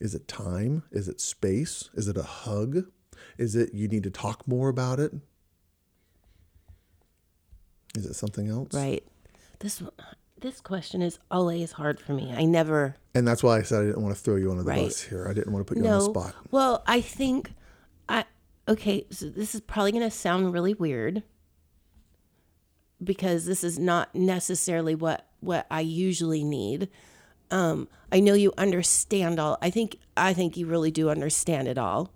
Is 0.00 0.14
it 0.14 0.26
time? 0.26 0.82
Is 0.90 1.08
it 1.08 1.20
space? 1.20 1.88
Is 1.94 2.08
it 2.08 2.16
a 2.16 2.22
hug? 2.24 2.84
Is 3.38 3.54
it 3.54 3.72
you 3.72 3.86
need 3.88 4.02
to 4.02 4.10
talk 4.10 4.46
more 4.46 4.68
about 4.68 4.98
it? 4.98 5.12
Is 7.96 8.06
it 8.06 8.14
something 8.14 8.48
else? 8.48 8.74
Right. 8.74 9.04
This 9.60 9.82
this 10.40 10.60
question 10.60 11.00
is 11.00 11.18
always 11.30 11.72
hard 11.72 12.00
for 12.00 12.12
me. 12.12 12.34
I 12.36 12.44
never 12.44 12.96
And 13.14 13.26
that's 13.26 13.42
why 13.42 13.58
I 13.58 13.62
said 13.62 13.82
I 13.82 13.86
didn't 13.86 14.02
want 14.02 14.14
to 14.14 14.20
throw 14.20 14.34
you 14.36 14.50
under 14.50 14.64
the 14.64 14.70
Right. 14.70 14.82
bus 14.84 15.00
here. 15.00 15.26
I 15.28 15.32
didn't 15.32 15.52
want 15.52 15.64
to 15.66 15.72
put 15.72 15.82
you 15.82 15.88
on 15.88 15.98
the 15.98 16.04
spot. 16.04 16.34
Well, 16.50 16.82
I 16.86 17.00
think 17.00 17.52
okay, 18.68 19.06
so 19.10 19.28
this 19.28 19.54
is 19.54 19.60
probably 19.60 19.92
going 19.92 20.04
to 20.04 20.10
sound 20.10 20.52
really 20.52 20.74
weird 20.74 21.22
because 23.02 23.44
this 23.46 23.64
is 23.64 23.78
not 23.78 24.14
necessarily 24.14 24.94
what 24.94 25.26
what 25.40 25.66
I 25.70 25.80
usually 25.80 26.44
need. 26.44 26.88
Um, 27.50 27.88
I 28.10 28.20
know 28.20 28.34
you 28.34 28.52
understand 28.56 29.38
all. 29.38 29.58
I 29.60 29.70
think 29.70 29.98
I 30.16 30.32
think 30.32 30.56
you 30.56 30.66
really 30.66 30.90
do 30.90 31.10
understand 31.10 31.68
it 31.68 31.78
all, 31.78 32.12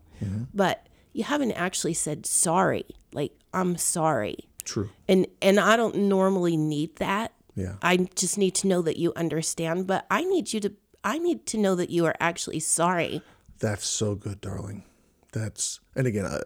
but 0.54 0.86
you 1.12 1.24
haven't 1.24 1.52
actually 1.52 1.94
said 1.94 2.26
sorry. 2.26 2.86
Like 3.12 3.32
I'm 3.52 3.76
sorry, 3.76 4.48
True. 4.64 4.90
and 5.08 5.26
and 5.42 5.60
I 5.60 5.76
don't 5.76 5.96
normally 5.96 6.56
need 6.56 6.96
that. 6.96 7.32
Yeah. 7.54 7.74
I 7.82 7.96
just 8.14 8.38
need 8.38 8.54
to 8.56 8.68
know 8.68 8.82
that 8.82 8.98
you 8.98 9.12
understand. 9.16 9.86
But 9.86 10.06
I 10.10 10.24
need 10.24 10.52
you 10.52 10.60
to. 10.60 10.72
I 11.04 11.18
need 11.18 11.46
to 11.46 11.58
know 11.58 11.74
that 11.74 11.90
you 11.90 12.06
are 12.06 12.14
actually 12.20 12.60
sorry. 12.60 13.22
That's 13.58 13.86
so 13.86 14.14
good, 14.14 14.40
darling. 14.40 14.84
That's 15.32 15.80
and 15.94 16.06
again, 16.06 16.26
I, 16.26 16.40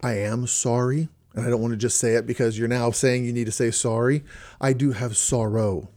I 0.00 0.12
am 0.18 0.46
sorry, 0.46 1.08
and 1.34 1.44
I 1.44 1.50
don't 1.50 1.60
want 1.60 1.72
to 1.72 1.78
just 1.78 1.98
say 1.98 2.14
it 2.14 2.26
because 2.26 2.58
you're 2.58 2.68
now 2.68 2.90
saying 2.90 3.24
you 3.24 3.32
need 3.32 3.46
to 3.46 3.52
say 3.52 3.70
sorry. 3.70 4.22
I 4.60 4.72
do 4.72 4.92
have 4.92 5.16
sorrow 5.16 5.90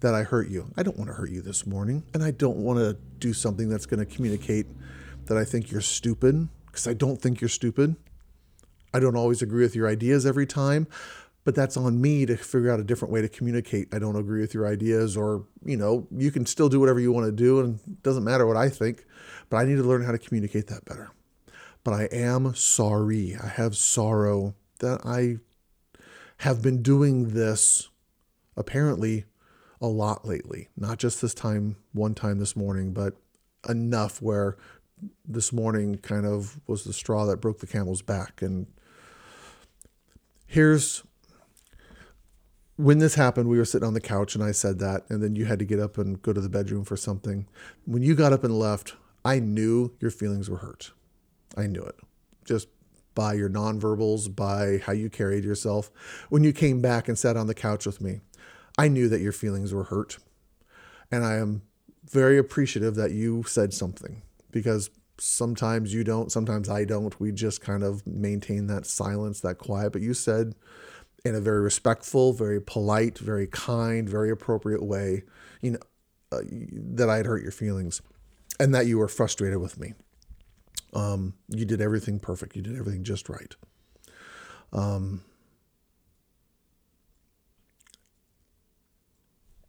that 0.00 0.14
I 0.14 0.24
hurt 0.24 0.48
you. 0.48 0.72
I 0.76 0.82
don't 0.82 0.98
want 0.98 1.08
to 1.08 1.14
hurt 1.14 1.30
you 1.30 1.40
this 1.40 1.66
morning, 1.66 2.04
and 2.12 2.22
I 2.22 2.30
don't 2.30 2.58
want 2.58 2.78
to 2.78 2.96
do 3.18 3.32
something 3.32 3.68
that's 3.68 3.86
going 3.86 4.00
to 4.00 4.06
communicate 4.06 4.66
that 5.26 5.38
I 5.38 5.44
think 5.44 5.70
you're 5.70 5.80
stupid 5.80 6.48
because 6.66 6.86
I 6.86 6.92
don't 6.92 7.20
think 7.20 7.40
you're 7.40 7.48
stupid. 7.48 7.96
I 8.92 9.00
don't 9.00 9.16
always 9.16 9.42
agree 9.42 9.62
with 9.62 9.74
your 9.74 9.88
ideas 9.88 10.26
every 10.26 10.46
time, 10.46 10.86
but 11.44 11.54
that's 11.54 11.76
on 11.76 12.00
me 12.00 12.26
to 12.26 12.36
figure 12.36 12.70
out 12.70 12.80
a 12.80 12.84
different 12.84 13.12
way 13.12 13.22
to 13.22 13.28
communicate. 13.28 13.94
I 13.94 13.98
don't 13.98 14.16
agree 14.16 14.40
with 14.42 14.52
your 14.52 14.66
ideas, 14.66 15.16
or, 15.16 15.44
you 15.64 15.76
know, 15.76 16.06
you 16.10 16.30
can 16.30 16.44
still 16.44 16.68
do 16.68 16.78
whatever 16.78 17.00
you 17.00 17.12
want 17.12 17.26
to 17.26 17.32
do, 17.32 17.60
and 17.60 17.76
it 17.86 18.02
doesn't 18.02 18.24
matter 18.24 18.46
what 18.46 18.56
I 18.56 18.68
think, 18.68 19.05
but 19.48 19.58
I 19.58 19.64
need 19.64 19.76
to 19.76 19.82
learn 19.82 20.04
how 20.04 20.12
to 20.12 20.18
communicate 20.18 20.66
that 20.68 20.84
better. 20.84 21.10
But 21.84 21.94
I 21.94 22.04
am 22.12 22.54
sorry. 22.54 23.36
I 23.40 23.46
have 23.46 23.76
sorrow 23.76 24.54
that 24.80 25.00
I 25.04 25.36
have 26.38 26.62
been 26.62 26.82
doing 26.82 27.30
this 27.30 27.88
apparently 28.56 29.24
a 29.80 29.86
lot 29.86 30.26
lately. 30.26 30.68
Not 30.76 30.98
just 30.98 31.22
this 31.22 31.34
time, 31.34 31.76
one 31.92 32.14
time 32.14 32.38
this 32.38 32.56
morning, 32.56 32.92
but 32.92 33.14
enough 33.68 34.20
where 34.20 34.56
this 35.26 35.52
morning 35.52 35.98
kind 35.98 36.26
of 36.26 36.58
was 36.66 36.84
the 36.84 36.92
straw 36.92 37.26
that 37.26 37.40
broke 37.40 37.60
the 37.60 37.66
camel's 37.66 38.02
back. 38.02 38.42
And 38.42 38.66
here's 40.46 41.02
when 42.76 42.98
this 42.98 43.14
happened, 43.14 43.48
we 43.48 43.58
were 43.58 43.64
sitting 43.64 43.86
on 43.86 43.94
the 43.94 44.00
couch 44.00 44.34
and 44.34 44.44
I 44.44 44.52
said 44.52 44.78
that, 44.80 45.04
and 45.08 45.22
then 45.22 45.34
you 45.34 45.46
had 45.46 45.58
to 45.58 45.64
get 45.64 45.80
up 45.80 45.98
and 45.98 46.20
go 46.20 46.32
to 46.32 46.40
the 46.40 46.48
bedroom 46.48 46.84
for 46.84 46.96
something. 46.96 47.46
When 47.86 48.02
you 48.02 48.14
got 48.14 48.32
up 48.32 48.44
and 48.44 48.58
left, 48.58 48.94
I 49.26 49.40
knew 49.40 49.92
your 49.98 50.12
feelings 50.12 50.48
were 50.48 50.58
hurt. 50.58 50.92
I 51.56 51.66
knew 51.66 51.82
it. 51.82 51.96
Just 52.44 52.68
by 53.16 53.34
your 53.34 53.50
nonverbals, 53.50 54.34
by 54.34 54.78
how 54.86 54.92
you 54.92 55.10
carried 55.10 55.42
yourself. 55.42 55.90
When 56.28 56.44
you 56.44 56.52
came 56.52 56.80
back 56.80 57.08
and 57.08 57.18
sat 57.18 57.36
on 57.36 57.48
the 57.48 57.54
couch 57.54 57.86
with 57.86 58.00
me, 58.00 58.20
I 58.78 58.86
knew 58.86 59.08
that 59.08 59.20
your 59.20 59.32
feelings 59.32 59.74
were 59.74 59.82
hurt. 59.82 60.18
And 61.10 61.24
I 61.24 61.38
am 61.38 61.62
very 62.08 62.38
appreciative 62.38 62.94
that 62.94 63.10
you 63.10 63.42
said 63.48 63.74
something 63.74 64.22
because 64.52 64.90
sometimes 65.18 65.92
you 65.92 66.04
don't, 66.04 66.30
sometimes 66.30 66.68
I 66.68 66.84
don't. 66.84 67.18
We 67.18 67.32
just 67.32 67.60
kind 67.60 67.82
of 67.82 68.06
maintain 68.06 68.68
that 68.68 68.86
silence, 68.86 69.40
that 69.40 69.58
quiet. 69.58 69.92
But 69.92 70.02
you 70.02 70.14
said 70.14 70.54
in 71.24 71.34
a 71.34 71.40
very 71.40 71.62
respectful, 71.62 72.32
very 72.32 72.62
polite, 72.62 73.18
very 73.18 73.48
kind, 73.48 74.08
very 74.08 74.30
appropriate 74.30 74.84
way, 74.84 75.24
you 75.62 75.72
know, 75.72 75.78
uh, 76.30 76.42
that 76.94 77.10
I 77.10 77.16
had 77.16 77.26
hurt 77.26 77.42
your 77.42 77.50
feelings 77.50 78.02
and 78.58 78.74
that 78.74 78.86
you 78.86 78.98
were 78.98 79.08
frustrated 79.08 79.58
with 79.58 79.78
me. 79.78 79.94
Um, 80.92 81.34
you 81.48 81.64
did 81.64 81.80
everything 81.80 82.18
perfect. 82.18 82.56
You 82.56 82.62
did 82.62 82.76
everything 82.76 83.04
just 83.04 83.28
right. 83.28 83.54
Um, 84.72 85.22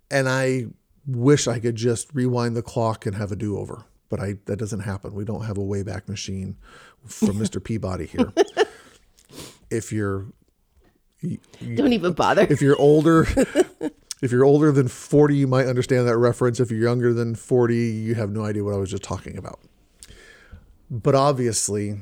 and 0.09 0.27
I 0.29 0.67
wish 1.05 1.47
I 1.47 1.59
could 1.59 1.75
just 1.75 2.13
rewind 2.13 2.55
the 2.55 2.61
clock 2.61 3.05
and 3.05 3.15
have 3.15 3.31
a 3.31 3.35
do-over, 3.35 3.85
but 4.09 4.19
I 4.19 4.35
that 4.45 4.57
doesn't 4.57 4.81
happen. 4.81 5.13
We 5.13 5.25
don't 5.25 5.43
have 5.45 5.57
a 5.57 5.61
wayback 5.61 6.07
machine 6.07 6.57
from 7.05 7.29
Mr. 7.39 7.63
Peabody 7.63 8.05
here. 8.05 8.31
if 9.69 9.91
you're 9.91 10.27
Don't 11.75 11.93
even 11.93 12.13
bother. 12.13 12.47
if 12.49 12.61
you're 12.61 12.79
older 12.79 13.27
if 14.21 14.31
you're 14.31 14.45
older 14.45 14.71
than 14.71 14.87
40 14.87 15.35
you 15.35 15.47
might 15.47 15.67
understand 15.67 16.07
that 16.07 16.17
reference. 16.17 16.59
If 16.59 16.71
you're 16.71 16.81
younger 16.81 17.13
than 17.13 17.35
40 17.35 17.75
you 17.75 18.15
have 18.15 18.29
no 18.31 18.43
idea 18.43 18.63
what 18.63 18.73
i 18.73 18.77
was 18.77 18.89
just 18.91 19.03
talking 19.03 19.37
about. 19.37 19.59
But 20.89 21.15
obviously 21.15 21.97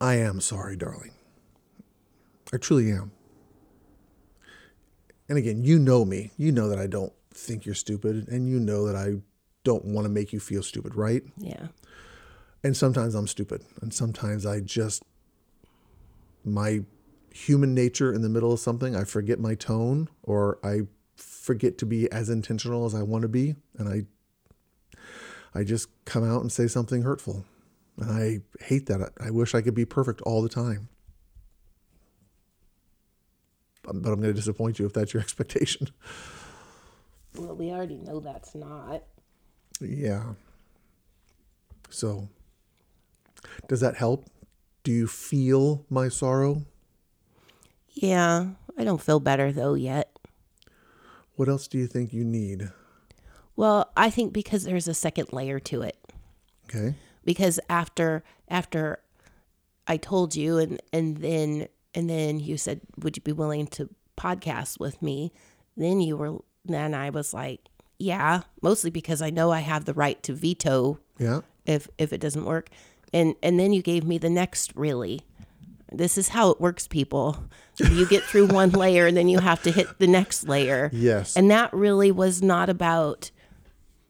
i 0.00 0.14
am 0.14 0.40
sorry 0.40 0.76
darling. 0.76 1.12
I 2.52 2.56
truly 2.58 2.90
am. 2.90 3.12
And 5.28 5.38
again 5.38 5.64
you 5.64 5.78
know 5.78 6.04
me. 6.04 6.30
You 6.36 6.52
know 6.52 6.68
that 6.68 6.78
i 6.78 6.86
don't 6.86 7.12
think 7.34 7.64
you're 7.64 7.74
stupid 7.74 8.28
and 8.28 8.48
you 8.48 8.60
know 8.60 8.86
that 8.86 8.94
i 8.96 9.14
don't 9.64 9.84
want 9.86 10.04
to 10.04 10.10
make 10.10 10.32
you 10.32 10.40
feel 10.40 10.62
stupid 10.62 10.94
right? 10.96 11.22
Yeah. 11.38 11.68
and 12.64 12.76
sometimes 12.76 13.14
I'm 13.14 13.26
stupid, 13.26 13.62
and 13.80 13.94
sometimes 13.94 14.44
I 14.44 14.60
just 14.60 15.02
my 16.44 16.80
human 17.30 17.72
nature 17.74 18.12
in 18.12 18.22
the 18.22 18.28
middle 18.28 18.52
of 18.52 18.58
something, 18.60 18.94
I 18.96 19.04
forget 19.04 19.38
my 19.38 19.54
tone 19.54 20.08
or 20.22 20.58
I 20.64 20.82
forget 21.42 21.76
to 21.78 21.86
be 21.86 22.10
as 22.12 22.30
intentional 22.30 22.86
as 22.86 22.94
I 22.94 23.02
want 23.02 23.22
to 23.22 23.28
be, 23.28 23.56
and 23.76 23.88
I 23.88 24.06
I 25.54 25.64
just 25.64 25.88
come 26.04 26.24
out 26.24 26.40
and 26.40 26.50
say 26.50 26.66
something 26.66 27.02
hurtful. 27.02 27.44
And 27.98 28.10
I 28.10 28.64
hate 28.64 28.86
that. 28.86 29.12
I 29.20 29.30
wish 29.30 29.54
I 29.54 29.60
could 29.60 29.74
be 29.74 29.84
perfect 29.84 30.22
all 30.22 30.40
the 30.40 30.48
time. 30.48 30.88
Um, 33.86 34.00
but 34.00 34.12
I'm 34.12 34.20
going 34.20 34.32
to 34.32 34.40
disappoint 34.40 34.78
you 34.78 34.86
if 34.86 34.92
that's 34.92 35.12
your 35.12 35.20
expectation. 35.22 35.88
Well, 37.36 37.54
we 37.54 37.70
already 37.70 37.98
know 37.98 38.20
that's 38.20 38.54
not. 38.54 39.02
Yeah. 39.80 40.34
So, 41.90 42.28
does 43.68 43.80
that 43.80 43.96
help? 43.96 44.26
Do 44.84 44.92
you 44.92 45.06
feel 45.06 45.84
my 45.90 46.08
sorrow? 46.08 46.62
Yeah, 47.90 48.46
I 48.78 48.84
don't 48.84 49.02
feel 49.02 49.20
better 49.20 49.52
though 49.52 49.74
yet. 49.74 50.10
What 51.36 51.48
else 51.48 51.66
do 51.68 51.78
you 51.78 51.86
think 51.86 52.12
you 52.12 52.24
need? 52.24 52.70
Well, 53.56 53.90
I 53.96 54.10
think 54.10 54.32
because 54.32 54.64
there's 54.64 54.88
a 54.88 54.94
second 54.94 55.32
layer 55.32 55.58
to 55.60 55.82
it. 55.82 55.96
Okay. 56.68 56.94
Because 57.24 57.60
after 57.68 58.22
after 58.48 59.00
I 59.86 59.96
told 59.96 60.34
you 60.36 60.58
and 60.58 60.80
and 60.92 61.18
then 61.18 61.68
and 61.94 62.08
then 62.08 62.40
you 62.40 62.56
said, 62.56 62.80
"Would 62.98 63.16
you 63.16 63.22
be 63.22 63.32
willing 63.32 63.66
to 63.68 63.90
podcast 64.16 64.80
with 64.80 65.02
me?" 65.02 65.32
Then 65.76 66.00
you 66.00 66.16
were 66.16 66.38
then 66.64 66.94
I 66.94 67.10
was 67.10 67.34
like, 67.34 67.60
"Yeah," 67.98 68.42
mostly 68.62 68.90
because 68.90 69.20
I 69.22 69.30
know 69.30 69.50
I 69.50 69.60
have 69.60 69.84
the 69.84 69.94
right 69.94 70.22
to 70.22 70.32
veto 70.34 70.98
Yeah. 71.18 71.40
if 71.66 71.88
if 71.98 72.12
it 72.12 72.20
doesn't 72.20 72.44
work. 72.44 72.70
And 73.12 73.34
and 73.42 73.58
then 73.60 73.72
you 73.72 73.82
gave 73.82 74.04
me 74.04 74.18
the 74.18 74.30
next 74.30 74.74
really. 74.74 75.22
This 75.98 76.16
is 76.18 76.28
how 76.28 76.50
it 76.50 76.60
works, 76.60 76.86
people. 76.88 77.44
You 77.78 78.06
get 78.06 78.22
through 78.22 78.48
one 78.48 78.70
layer 78.84 79.06
and 79.06 79.16
then 79.16 79.28
you 79.28 79.38
have 79.38 79.62
to 79.62 79.70
hit 79.72 79.98
the 79.98 80.06
next 80.06 80.48
layer. 80.48 80.90
Yes. 80.92 81.36
And 81.36 81.50
that 81.50 81.72
really 81.72 82.10
was 82.12 82.42
not 82.42 82.68
about 82.68 83.30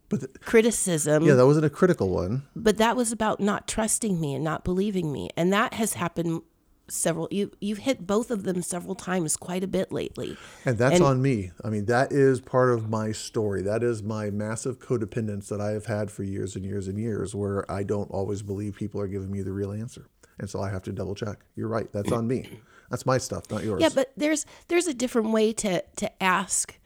But 0.08 0.20
the, 0.20 0.28
criticism, 0.40 1.24
yeah, 1.24 1.34
that 1.34 1.46
wasn't 1.46 1.66
a 1.66 1.70
critical 1.70 2.10
one. 2.10 2.42
but 2.56 2.76
that 2.78 2.96
was 2.96 3.12
about 3.12 3.40
not 3.40 3.66
trusting 3.68 4.20
me 4.20 4.34
and 4.34 4.44
not 4.44 4.64
believing 4.64 5.12
me. 5.12 5.30
And 5.36 5.52
that 5.52 5.74
has 5.74 5.94
happened 5.94 6.42
several 6.88 7.26
you 7.30 7.50
you've 7.60 7.78
hit 7.78 8.06
both 8.06 8.30
of 8.30 8.42
them 8.42 8.60
several 8.60 8.94
times 8.94 9.36
quite 9.36 9.62
a 9.64 9.68
bit 9.68 9.92
lately. 9.92 10.36
And 10.66 10.76
that's 10.76 10.96
And- 10.96 11.04
on 11.04 11.22
me. 11.22 11.52
I 11.64 11.70
mean, 11.70 11.86
that 11.86 12.12
is 12.12 12.40
part 12.40 12.70
of 12.70 12.90
my 12.90 13.12
story. 13.12 13.62
That 13.62 13.82
is 13.82 14.02
my 14.02 14.28
massive 14.30 14.78
codependence 14.80 15.46
that 15.48 15.60
I 15.60 15.70
have 15.70 15.86
had 15.86 16.10
for 16.10 16.24
years 16.24 16.56
and 16.56 16.64
years 16.66 16.88
and 16.88 16.98
years, 16.98 17.34
where 17.34 17.70
I 17.70 17.84
don't 17.84 18.10
always 18.10 18.42
believe 18.42 18.74
people 18.74 19.00
are 19.00 19.06
giving 19.06 19.30
me 19.30 19.40
the 19.42 19.52
real 19.52 19.70
answer. 19.72 20.06
And 20.42 20.50
so 20.50 20.60
I 20.60 20.70
have 20.70 20.82
to 20.82 20.92
double 20.92 21.14
check. 21.14 21.38
You're 21.54 21.68
right. 21.68 21.90
That's 21.92 22.10
on 22.10 22.26
me. 22.26 22.48
That's 22.90 23.06
my 23.06 23.16
stuff, 23.16 23.48
not 23.48 23.62
yours. 23.62 23.80
Yeah, 23.80 23.90
but 23.94 24.12
there's 24.16 24.44
there's 24.66 24.88
a 24.88 24.92
different 24.92 25.30
way 25.30 25.52
to 25.52 25.84
to 25.96 26.22
ask 26.22 26.78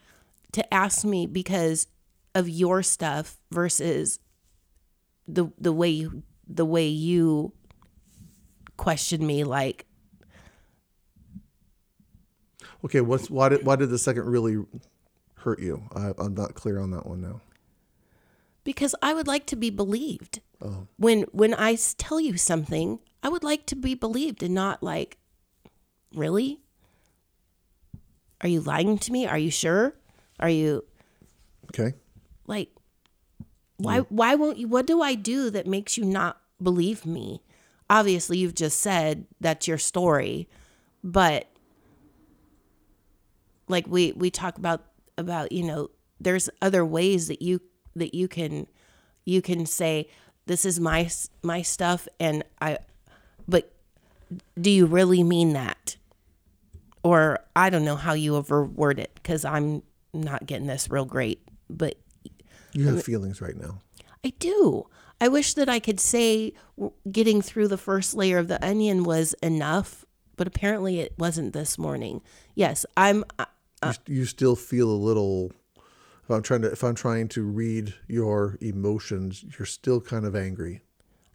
to 0.52 0.74
ask 0.74 1.06
me 1.06 1.26
because 1.26 1.86
of 2.34 2.50
your 2.50 2.82
stuff 2.82 3.38
versus 3.50 4.18
the 5.26 5.46
the 5.58 5.72
way 5.72 5.88
you 5.88 6.22
the 6.46 6.66
way 6.66 6.86
you 6.86 7.54
question 8.76 9.26
me 9.26 9.42
like 9.42 9.86
okay, 12.84 13.00
what's 13.00 13.30
why 13.30 13.48
did 13.48 13.64
why 13.64 13.76
did 13.76 13.88
the 13.88 13.98
second 13.98 14.26
really 14.26 14.62
hurt 15.36 15.60
you? 15.60 15.82
I, 15.94 16.12
I'm 16.18 16.34
not 16.34 16.52
clear 16.52 16.78
on 16.78 16.90
that 16.90 17.06
one 17.06 17.22
now. 17.22 17.40
Because 18.66 18.94
I 19.00 19.14
would 19.14 19.28
like 19.28 19.46
to 19.46 19.56
be 19.56 19.70
believed. 19.70 20.40
Uh-huh. 20.60 20.80
When 20.98 21.22
when 21.32 21.54
I 21.54 21.76
tell 21.96 22.20
you 22.20 22.36
something, 22.36 22.98
I 23.22 23.28
would 23.28 23.44
like 23.44 23.64
to 23.66 23.76
be 23.76 23.94
believed 23.94 24.42
and 24.42 24.54
not 24.54 24.82
like 24.82 25.16
really? 26.12 26.60
Are 28.42 28.48
you 28.48 28.60
lying 28.60 28.98
to 28.98 29.12
me? 29.12 29.24
Are 29.26 29.38
you 29.38 29.50
sure? 29.50 29.94
Are 30.40 30.50
you 30.50 30.84
Okay. 31.70 31.94
like 32.46 32.70
why 33.78 34.00
why 34.00 34.34
won't 34.34 34.58
you 34.58 34.68
what 34.68 34.86
do 34.86 35.00
I 35.00 35.14
do 35.14 35.48
that 35.50 35.66
makes 35.66 35.96
you 35.96 36.04
not 36.04 36.40
believe 36.62 37.06
me. 37.06 37.42
Obviously, 37.88 38.38
you've 38.38 38.54
just 38.54 38.78
said 38.80 39.26
that's 39.40 39.68
your 39.68 39.78
story, 39.78 40.48
but 41.04 41.46
like 43.68 43.86
we 43.86 44.12
we 44.12 44.30
talk 44.30 44.58
about 44.58 44.84
about 45.16 45.52
you 45.52 45.62
know 45.62 45.90
there's 46.20 46.48
other 46.60 46.84
ways 46.84 47.28
that 47.28 47.42
you 47.42 47.60
that 47.96 48.14
you 48.14 48.28
can 48.28 48.66
you 49.24 49.42
can 49.42 49.66
say 49.66 50.08
this 50.46 50.64
is 50.64 50.78
my 50.78 51.10
my 51.42 51.62
stuff 51.62 52.06
and 52.20 52.44
I 52.60 52.78
but 53.48 53.72
do 54.60 54.70
you 54.70 54.86
really 54.86 55.22
mean 55.22 55.52
that 55.54 55.96
or 57.02 57.40
I 57.54 57.70
don't 57.70 57.84
know 57.84 57.96
how 57.96 58.12
you 58.14 58.36
overword 58.36 58.98
it 58.98 59.10
because 59.14 59.44
I'm 59.44 59.82
not 60.12 60.46
getting 60.46 60.66
this 60.66 60.88
real 60.90 61.04
great 61.04 61.40
but 61.68 61.96
You 62.72 62.86
have 62.88 63.02
feelings 63.02 63.40
right 63.40 63.56
now. 63.56 63.80
I 64.24 64.32
do. 64.38 64.86
I 65.20 65.28
wish 65.28 65.54
that 65.54 65.68
I 65.68 65.78
could 65.78 65.98
say 65.98 66.52
getting 67.10 67.40
through 67.40 67.68
the 67.68 67.78
first 67.78 68.14
layer 68.14 68.38
of 68.38 68.48
the 68.48 68.64
onion 68.64 69.02
was 69.04 69.34
enough, 69.42 70.04
but 70.36 70.46
apparently 70.46 71.00
it 71.00 71.14
wasn't 71.18 71.52
this 71.54 71.78
morning. 71.78 72.20
Yes, 72.54 72.84
I'm. 72.96 73.24
I- 73.38 73.46
you, 74.06 74.16
you 74.18 74.24
still 74.26 74.56
feel 74.56 74.90
a 74.90 74.96
little. 74.96 75.52
If 76.26 76.30
I'm 76.32 76.42
trying 76.42 76.62
to, 76.62 76.72
if 76.72 76.82
I'm 76.82 76.96
trying 76.96 77.28
to 77.28 77.44
read 77.44 77.94
your 78.08 78.58
emotions, 78.60 79.44
you're 79.56 79.64
still 79.64 80.00
kind 80.00 80.24
of 80.24 80.34
angry. 80.34 80.80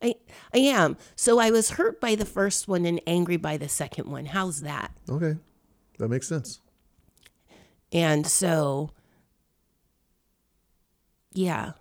I, 0.01 0.15
I 0.54 0.58
am. 0.58 0.97
So 1.15 1.39
I 1.39 1.49
was 1.49 1.71
hurt 1.71 2.01
by 2.01 2.15
the 2.15 2.25
first 2.25 2.67
one 2.67 2.86
and 2.86 2.99
angry 3.08 3.38
by 3.38 3.56
the 3.56 3.69
second 3.69 4.12
one. 4.12 4.25
How's 4.25 4.62
that? 4.62 4.91
Okay, 5.10 5.38
that 5.97 6.10
makes 6.10 6.27
sense. 6.27 6.60
And 7.93 8.27
so, 8.27 8.89
yeah. 11.32 11.71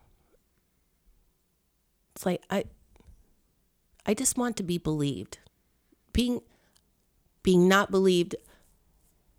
It's 2.15 2.25
like 2.25 2.45
I 2.49 2.65
I 4.07 4.15
just 4.15 4.39
want 4.39 4.57
to 4.59 4.63
be 4.63 4.79
believed. 4.79 5.39
Being 6.13 6.43
being 7.43 7.67
not 7.67 7.91
believed 7.91 8.37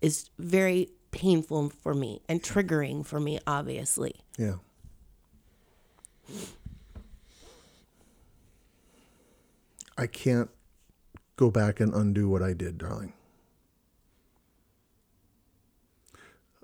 is 0.02 0.28
very 0.38 0.90
painful 1.12 1.70
for 1.82 1.94
me 1.94 2.20
and 2.28 2.42
triggering 2.42 3.06
for 3.06 3.20
me 3.20 3.38
obviously. 3.46 4.16
Yeah. 4.36 4.56
I 9.96 10.06
can't 10.06 10.50
go 11.36 11.50
back 11.50 11.80
and 11.80 11.94
undo 11.94 12.28
what 12.28 12.42
I 12.42 12.52
did, 12.54 12.78
darling. 12.78 13.12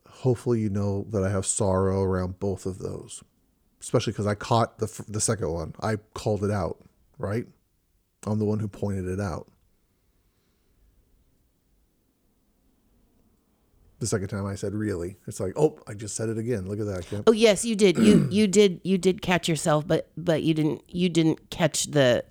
Hopefully, 0.08 0.60
you 0.60 0.70
know 0.70 1.06
that 1.10 1.22
I 1.22 1.30
have 1.30 1.46
sorrow 1.46 2.02
around 2.02 2.40
both 2.40 2.66
of 2.66 2.78
those, 2.78 3.22
especially 3.80 4.12
because 4.12 4.26
I 4.26 4.34
caught 4.34 4.78
the 4.78 5.04
the 5.08 5.20
second 5.20 5.52
one. 5.52 5.74
I 5.80 5.96
called 6.14 6.42
it 6.42 6.50
out, 6.50 6.78
right? 7.18 7.46
I'm 8.26 8.38
the 8.38 8.44
one 8.44 8.58
who 8.58 8.66
pointed 8.66 9.06
it 9.06 9.20
out. 9.20 9.46
The 14.00 14.06
second 14.06 14.28
time 14.28 14.46
I 14.46 14.54
said 14.54 14.74
really, 14.74 15.16
it's 15.26 15.40
like, 15.40 15.54
oh, 15.56 15.78
I 15.88 15.94
just 15.94 16.14
said 16.14 16.28
it 16.28 16.38
again. 16.38 16.68
Look 16.68 16.78
at 16.78 16.86
that. 16.86 17.24
Oh 17.26 17.32
yes, 17.32 17.64
you 17.64 17.74
did. 17.74 17.98
You 17.98 18.28
you 18.30 18.46
did 18.46 18.80
you 18.84 18.96
did 18.98 19.22
catch 19.22 19.48
yourself, 19.48 19.86
but 19.88 20.08
but 20.16 20.42
you 20.44 20.54
didn't 20.54 20.82
you 20.88 21.08
didn't 21.08 21.50
catch 21.50 21.84
the 21.90 22.24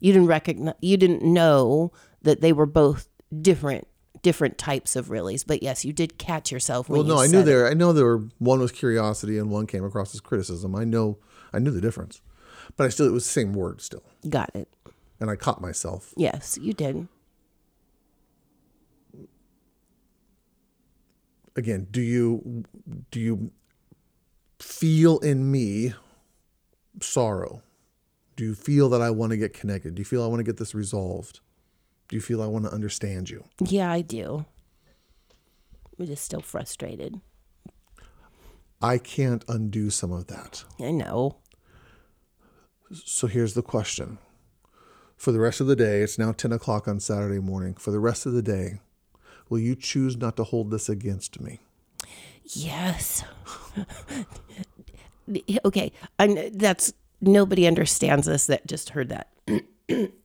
you 0.00 0.12
didn't 0.12 0.28
recognize 0.28 0.74
you 0.80 0.96
didn't 0.98 1.22
know 1.22 1.92
that 2.22 2.40
they 2.42 2.52
were 2.52 2.66
both 2.66 3.08
different 3.40 3.86
different 4.22 4.58
types 4.58 4.94
of 4.96 5.06
reallys. 5.08 5.42
But 5.46 5.62
yes, 5.62 5.86
you 5.86 5.94
did 5.94 6.18
catch 6.18 6.52
yourself 6.52 6.90
when 6.90 6.98
Well, 6.98 7.06
you 7.08 7.14
no, 7.14 7.18
I 7.20 7.26
said 7.28 7.36
knew 7.38 7.42
there. 7.44 7.66
I 7.66 7.72
know 7.72 7.94
there 7.94 8.04
were 8.04 8.28
one 8.38 8.60
was 8.60 8.70
curiosity 8.70 9.38
and 9.38 9.50
one 9.50 9.66
came 9.66 9.84
across 9.84 10.14
as 10.14 10.20
criticism. 10.20 10.74
I 10.74 10.84
know, 10.84 11.16
I 11.54 11.58
knew 11.60 11.70
the 11.70 11.80
difference, 11.80 12.20
but 12.76 12.84
I 12.84 12.90
still 12.90 13.06
it 13.06 13.12
was 13.12 13.24
the 13.24 13.30
same 13.30 13.54
word 13.54 13.80
still, 13.80 14.02
Got 14.28 14.50
it. 14.54 14.68
and 15.18 15.30
I 15.30 15.36
caught 15.36 15.62
myself. 15.62 16.12
Yes, 16.18 16.58
you 16.60 16.74
did. 16.74 17.08
Again, 21.56 21.88
do 21.90 22.00
you 22.00 22.64
do 23.10 23.20
you 23.20 23.50
feel 24.58 25.18
in 25.18 25.50
me 25.50 25.94
sorrow? 27.02 27.62
Do 28.36 28.44
you 28.44 28.54
feel 28.54 28.88
that 28.90 29.02
I 29.02 29.10
want 29.10 29.30
to 29.30 29.36
get 29.36 29.52
connected? 29.52 29.94
Do 29.94 30.00
you 30.00 30.04
feel 30.04 30.22
I 30.22 30.26
want 30.26 30.40
to 30.40 30.44
get 30.44 30.56
this 30.56 30.74
resolved? 30.74 31.40
Do 32.08 32.16
you 32.16 32.22
feel 32.22 32.42
I 32.42 32.46
want 32.46 32.64
to 32.64 32.72
understand 32.72 33.30
you? 33.30 33.44
Yeah, 33.60 33.90
I 33.90 34.00
do. 34.00 34.46
We're 35.98 36.06
just 36.06 36.24
still 36.24 36.40
frustrated. 36.40 37.20
I 38.80 38.96
can't 38.98 39.44
undo 39.48 39.90
some 39.90 40.10
of 40.10 40.26
that. 40.28 40.64
I 40.80 40.90
know. 40.90 41.36
So 42.92 43.26
here's 43.26 43.54
the 43.54 43.62
question. 43.62 44.18
For 45.16 45.32
the 45.32 45.38
rest 45.38 45.60
of 45.60 45.66
the 45.66 45.76
day, 45.76 46.00
it's 46.00 46.18
now 46.18 46.32
10 46.32 46.52
o'clock 46.52 46.88
on 46.88 46.98
Saturday 46.98 47.40
morning. 47.40 47.74
For 47.74 47.90
the 47.90 48.00
rest 48.00 48.24
of 48.24 48.32
the 48.32 48.42
day, 48.42 48.80
will 49.50 49.58
you 49.58 49.74
choose 49.74 50.16
not 50.16 50.36
to 50.38 50.44
hold 50.44 50.70
this 50.70 50.88
against 50.88 51.40
me? 51.40 51.60
Yes. 52.44 53.22
okay, 55.64 55.92
and 56.18 56.50
that's 56.54 56.94
nobody 57.20 57.66
understands 57.66 58.26
this 58.26 58.46
that 58.46 58.66
just 58.66 58.90
heard 58.90 59.10
that. 59.10 59.28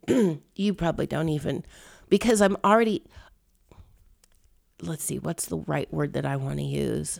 you 0.55 0.73
probably 0.73 1.07
don't 1.07 1.29
even 1.29 1.65
because 2.07 2.41
I'm 2.41 2.55
already 2.63 3.03
let's 4.81 5.03
see 5.03 5.19
what's 5.19 5.45
the 5.45 5.57
right 5.57 5.91
word 5.93 6.13
that 6.13 6.25
I 6.25 6.35
want 6.35 6.57
to 6.57 6.63
use. 6.65 7.19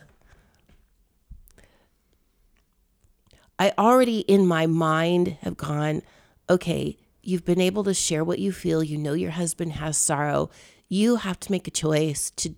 I 3.58 3.72
already 3.78 4.20
in 4.20 4.46
my 4.46 4.66
mind 4.66 5.38
have 5.40 5.56
gone, 5.56 6.02
okay, 6.50 6.98
you've 7.22 7.44
been 7.44 7.60
able 7.60 7.84
to 7.84 7.94
share 7.94 8.22
what 8.22 8.38
you 8.38 8.52
feel, 8.52 8.82
you 8.82 8.98
know 8.98 9.14
your 9.14 9.30
husband 9.30 9.72
has 9.74 9.96
sorrow. 9.96 10.50
You 10.88 11.16
have 11.16 11.40
to 11.40 11.52
make 11.52 11.66
a 11.66 11.70
choice 11.70 12.30
to 12.36 12.54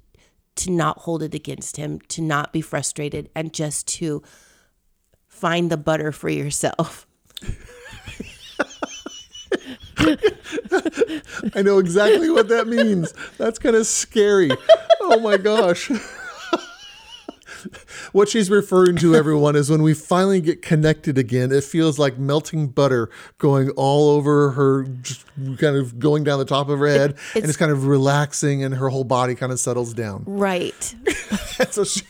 to 0.57 0.71
not 0.73 0.99
hold 0.99 1.23
it 1.23 1.35
against 1.35 1.77
him, 1.77 2.01
to 2.09 2.21
not 2.21 2.53
be 2.53 2.61
frustrated 2.61 3.31
and 3.33 3.55
just 3.55 3.87
to 3.87 4.21
find 5.29 5.71
the 5.71 5.77
butter 5.77 6.11
for 6.11 6.29
yourself. 6.29 7.07
I 11.55 11.63
know 11.63 11.79
exactly 11.79 12.29
what 12.29 12.49
that 12.49 12.67
means. 12.67 13.15
That's 13.39 13.61
kind 13.61 13.77
of 13.77 13.87
scary. 13.87 14.51
Oh 15.01 15.21
my 15.21 15.37
gosh. 15.37 15.91
what 18.13 18.29
she's 18.29 18.51
referring 18.51 18.97
to, 18.97 19.15
everyone, 19.15 19.57
is 19.57 19.71
when 19.71 19.83
we 19.83 19.95
finally 19.95 20.41
get 20.41 20.63
connected 20.63 21.19
again, 21.19 21.53
it 21.53 21.65
feels 21.65 21.99
like 21.99 22.19
melting 22.19 22.69
butter 22.69 23.11
going 23.39 23.71
all 23.71 24.11
over 24.11 24.51
her, 24.53 24.85
just 25.03 25.25
kind 25.59 25.77
of 25.77 25.99
going 25.99 26.25
down 26.25 26.39
the 26.39 26.45
top 26.45 26.69
of 26.69 26.79
her 26.79 26.87
head, 26.87 27.17
and 27.35 27.45
it's 27.45 27.57
kind 27.57 27.73
of 27.73 27.87
relaxing, 27.87 28.63
and 28.63 28.75
her 28.75 28.89
whole 28.89 29.05
body 29.05 29.35
kind 29.35 29.53
of 29.53 29.61
settles 29.61 29.95
down. 29.95 30.25
Right. 30.27 30.95
And 31.61 31.69
so 31.73 31.83
she 31.83 32.03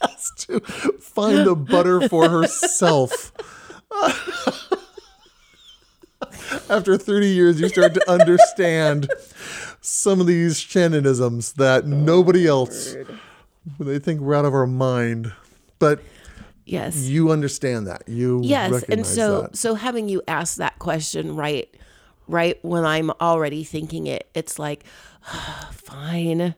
has 0.00 0.30
to 0.46 0.60
find 0.60 1.44
the 1.44 1.56
butter 1.56 2.08
for 2.08 2.28
herself. 2.28 3.32
After 6.70 6.96
30 6.96 7.26
years, 7.26 7.60
you 7.60 7.68
start 7.68 7.94
to 7.94 8.10
understand 8.10 9.08
some 9.80 10.20
of 10.20 10.26
these 10.26 10.58
Shannonisms 10.60 11.54
that 11.54 11.86
nobody 11.86 12.46
else, 12.46 12.94
they 13.78 13.98
think 13.98 14.20
we're 14.20 14.34
out 14.34 14.44
of 14.44 14.54
our 14.54 14.66
mind. 14.66 15.32
But 15.78 16.00
Yes. 16.64 16.96
you 16.96 17.30
understand 17.30 17.86
that. 17.86 18.08
You 18.08 18.40
yes. 18.42 18.82
And 18.84 19.06
so 19.06 19.42
that. 19.42 19.56
so 19.56 19.74
having 19.74 20.08
you 20.08 20.22
ask 20.26 20.56
that 20.56 20.78
question 20.78 21.36
right 21.36 21.68
right 22.28 22.58
when 22.64 22.84
I'm 22.84 23.10
already 23.20 23.62
thinking 23.62 24.06
it, 24.08 24.28
it's 24.34 24.58
like 24.58 24.84
fine. 25.72 26.54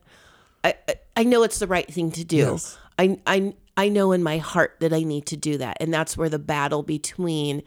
I, 0.64 0.74
I 0.88 0.94
I 1.18 1.24
know 1.24 1.42
it's 1.42 1.58
the 1.58 1.66
right 1.66 1.86
thing 1.92 2.10
to 2.12 2.24
do. 2.24 2.36
Yes. 2.36 2.78
I 2.98 3.18
I 3.26 3.54
I 3.76 3.88
know 3.90 4.12
in 4.12 4.22
my 4.22 4.38
heart 4.38 4.76
that 4.80 4.92
I 4.92 5.02
need 5.02 5.26
to 5.26 5.36
do 5.36 5.58
that. 5.58 5.76
And 5.80 5.92
that's 5.92 6.16
where 6.16 6.28
the 6.28 6.38
battle 6.38 6.82
between 6.82 7.62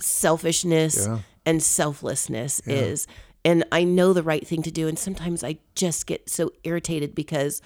selfishness 0.00 1.06
Yeah. 1.06 1.18
and 1.44 1.62
selflessness 1.62 2.60
is. 2.66 3.06
And 3.44 3.64
I 3.70 3.84
know 3.84 4.12
the 4.12 4.22
right 4.22 4.46
thing 4.46 4.62
to 4.62 4.70
do. 4.70 4.88
And 4.88 4.98
sometimes 4.98 5.44
I 5.44 5.58
just 5.74 6.06
get 6.06 6.28
so 6.28 6.50
irritated 6.64 7.14
because 7.14 7.62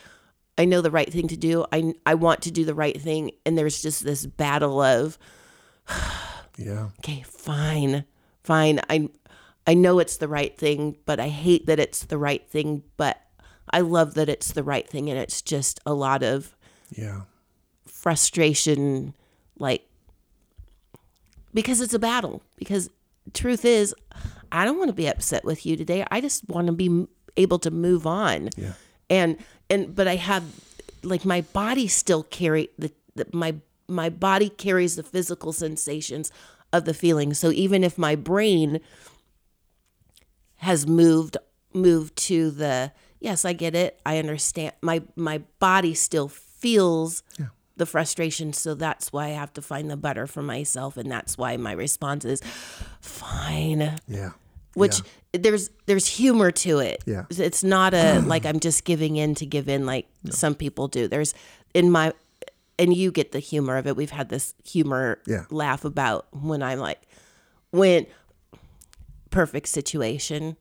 I 0.60 0.64
know 0.66 0.80
the 0.82 0.90
right 0.90 1.10
thing 1.10 1.26
to 1.28 1.36
do. 1.36 1.64
I, 1.72 1.94
I 2.04 2.14
want 2.14 2.42
to 2.42 2.50
do 2.50 2.64
the 2.64 2.74
right 2.74 3.00
thing. 3.00 3.30
And 3.46 3.56
there's 3.56 3.80
just 3.82 4.04
this 4.04 4.26
battle 4.26 4.80
of, 4.82 5.18
Yeah. 6.58 6.88
okay, 6.98 7.22
fine, 7.26 8.04
fine. 8.44 8.80
I, 8.90 9.08
I 9.66 9.72
know 9.74 9.98
it's 9.98 10.18
the 10.18 10.28
right 10.28 10.56
thing, 10.58 10.96
but 11.06 11.18
I 11.18 11.28
hate 11.28 11.66
that 11.66 11.78
it's 11.80 12.04
the 12.04 12.18
right 12.18 12.46
thing. 12.48 12.82
But 12.98 13.18
I 13.72 13.80
love 13.80 14.14
that 14.14 14.28
it's 14.28 14.52
the 14.52 14.62
right 14.62 14.86
thing. 14.88 15.08
And 15.08 15.18
it's 15.18 15.40
just 15.40 15.80
a 15.86 15.94
lot 15.94 16.22
of 16.22 16.54
Yeah. 16.94 17.22
frustration 17.86 19.14
like 19.58 19.82
because 21.54 21.80
it's 21.80 21.94
a 21.94 21.98
battle 21.98 22.42
because 22.56 22.88
truth 23.34 23.64
is 23.64 23.94
i 24.52 24.64
don't 24.64 24.78
want 24.78 24.88
to 24.88 24.94
be 24.94 25.06
upset 25.06 25.44
with 25.44 25.66
you 25.66 25.76
today 25.76 26.04
i 26.10 26.20
just 26.20 26.48
want 26.48 26.66
to 26.66 26.72
be 26.72 27.06
able 27.36 27.58
to 27.58 27.70
move 27.70 28.06
on 28.06 28.48
Yeah. 28.56 28.72
and 29.10 29.36
and 29.70 29.94
but 29.94 30.06
i 30.06 30.16
have 30.16 30.44
like 31.02 31.24
my 31.24 31.40
body 31.40 31.88
still 31.88 32.22
carry 32.24 32.68
the, 32.78 32.92
the 33.14 33.26
my 33.32 33.54
my 33.88 34.08
body 34.08 34.48
carries 34.48 34.96
the 34.96 35.02
physical 35.02 35.52
sensations 35.52 36.30
of 36.72 36.84
the 36.84 36.94
feeling. 36.94 37.34
So 37.34 37.50
even 37.50 37.82
if 37.84 37.98
my 37.98 38.14
brain 38.14 38.80
has 40.56 40.86
moved 40.86 41.36
moved 41.72 42.16
to 42.16 42.50
the 42.50 42.92
yes, 43.18 43.44
I 43.44 43.52
get 43.52 43.74
it. 43.74 44.00
I 44.06 44.18
understand. 44.18 44.74
My 44.80 45.02
my 45.16 45.38
body 45.58 45.94
still 45.94 46.28
feels 46.28 47.22
the 47.76 47.86
frustration, 47.86 48.52
so 48.52 48.74
that's 48.74 49.12
why 49.12 49.26
I 49.26 49.30
have 49.30 49.52
to 49.54 49.62
find 49.62 49.90
the 49.90 49.96
butter 49.96 50.26
for 50.26 50.42
myself 50.42 50.96
and 50.96 51.10
that's 51.10 51.36
why 51.36 51.56
my 51.56 51.72
response 51.72 52.24
is 52.24 52.42
fine. 53.00 53.98
Yeah. 54.06 54.30
Which 54.74 55.00
there's 55.32 55.70
there's 55.86 56.06
humor 56.06 56.50
to 56.50 56.78
it. 56.78 57.02
Yeah. 57.06 57.24
It's 57.30 57.64
not 57.64 57.94
a 57.94 58.20
like 58.26 58.46
I'm 58.46 58.60
just 58.60 58.84
giving 58.84 59.16
in 59.16 59.34
to 59.36 59.46
give 59.46 59.68
in 59.68 59.86
like 59.86 60.06
some 60.30 60.54
people 60.54 60.88
do. 60.88 61.08
There's 61.08 61.34
in 61.74 61.90
my 61.90 62.12
and 62.78 62.94
you 62.94 63.10
get 63.12 63.32
the 63.32 63.40
humor 63.40 63.76
of 63.76 63.86
it. 63.86 63.96
We've 63.96 64.10
had 64.10 64.28
this 64.28 64.54
humor 64.64 65.20
Yeah. 65.26 65.44
laugh 65.50 65.84
about 65.84 66.26
when 66.32 66.62
I'm 66.62 66.78
like 66.78 67.02
when 67.70 68.06
perfect 69.30 69.68
situation 69.68 70.56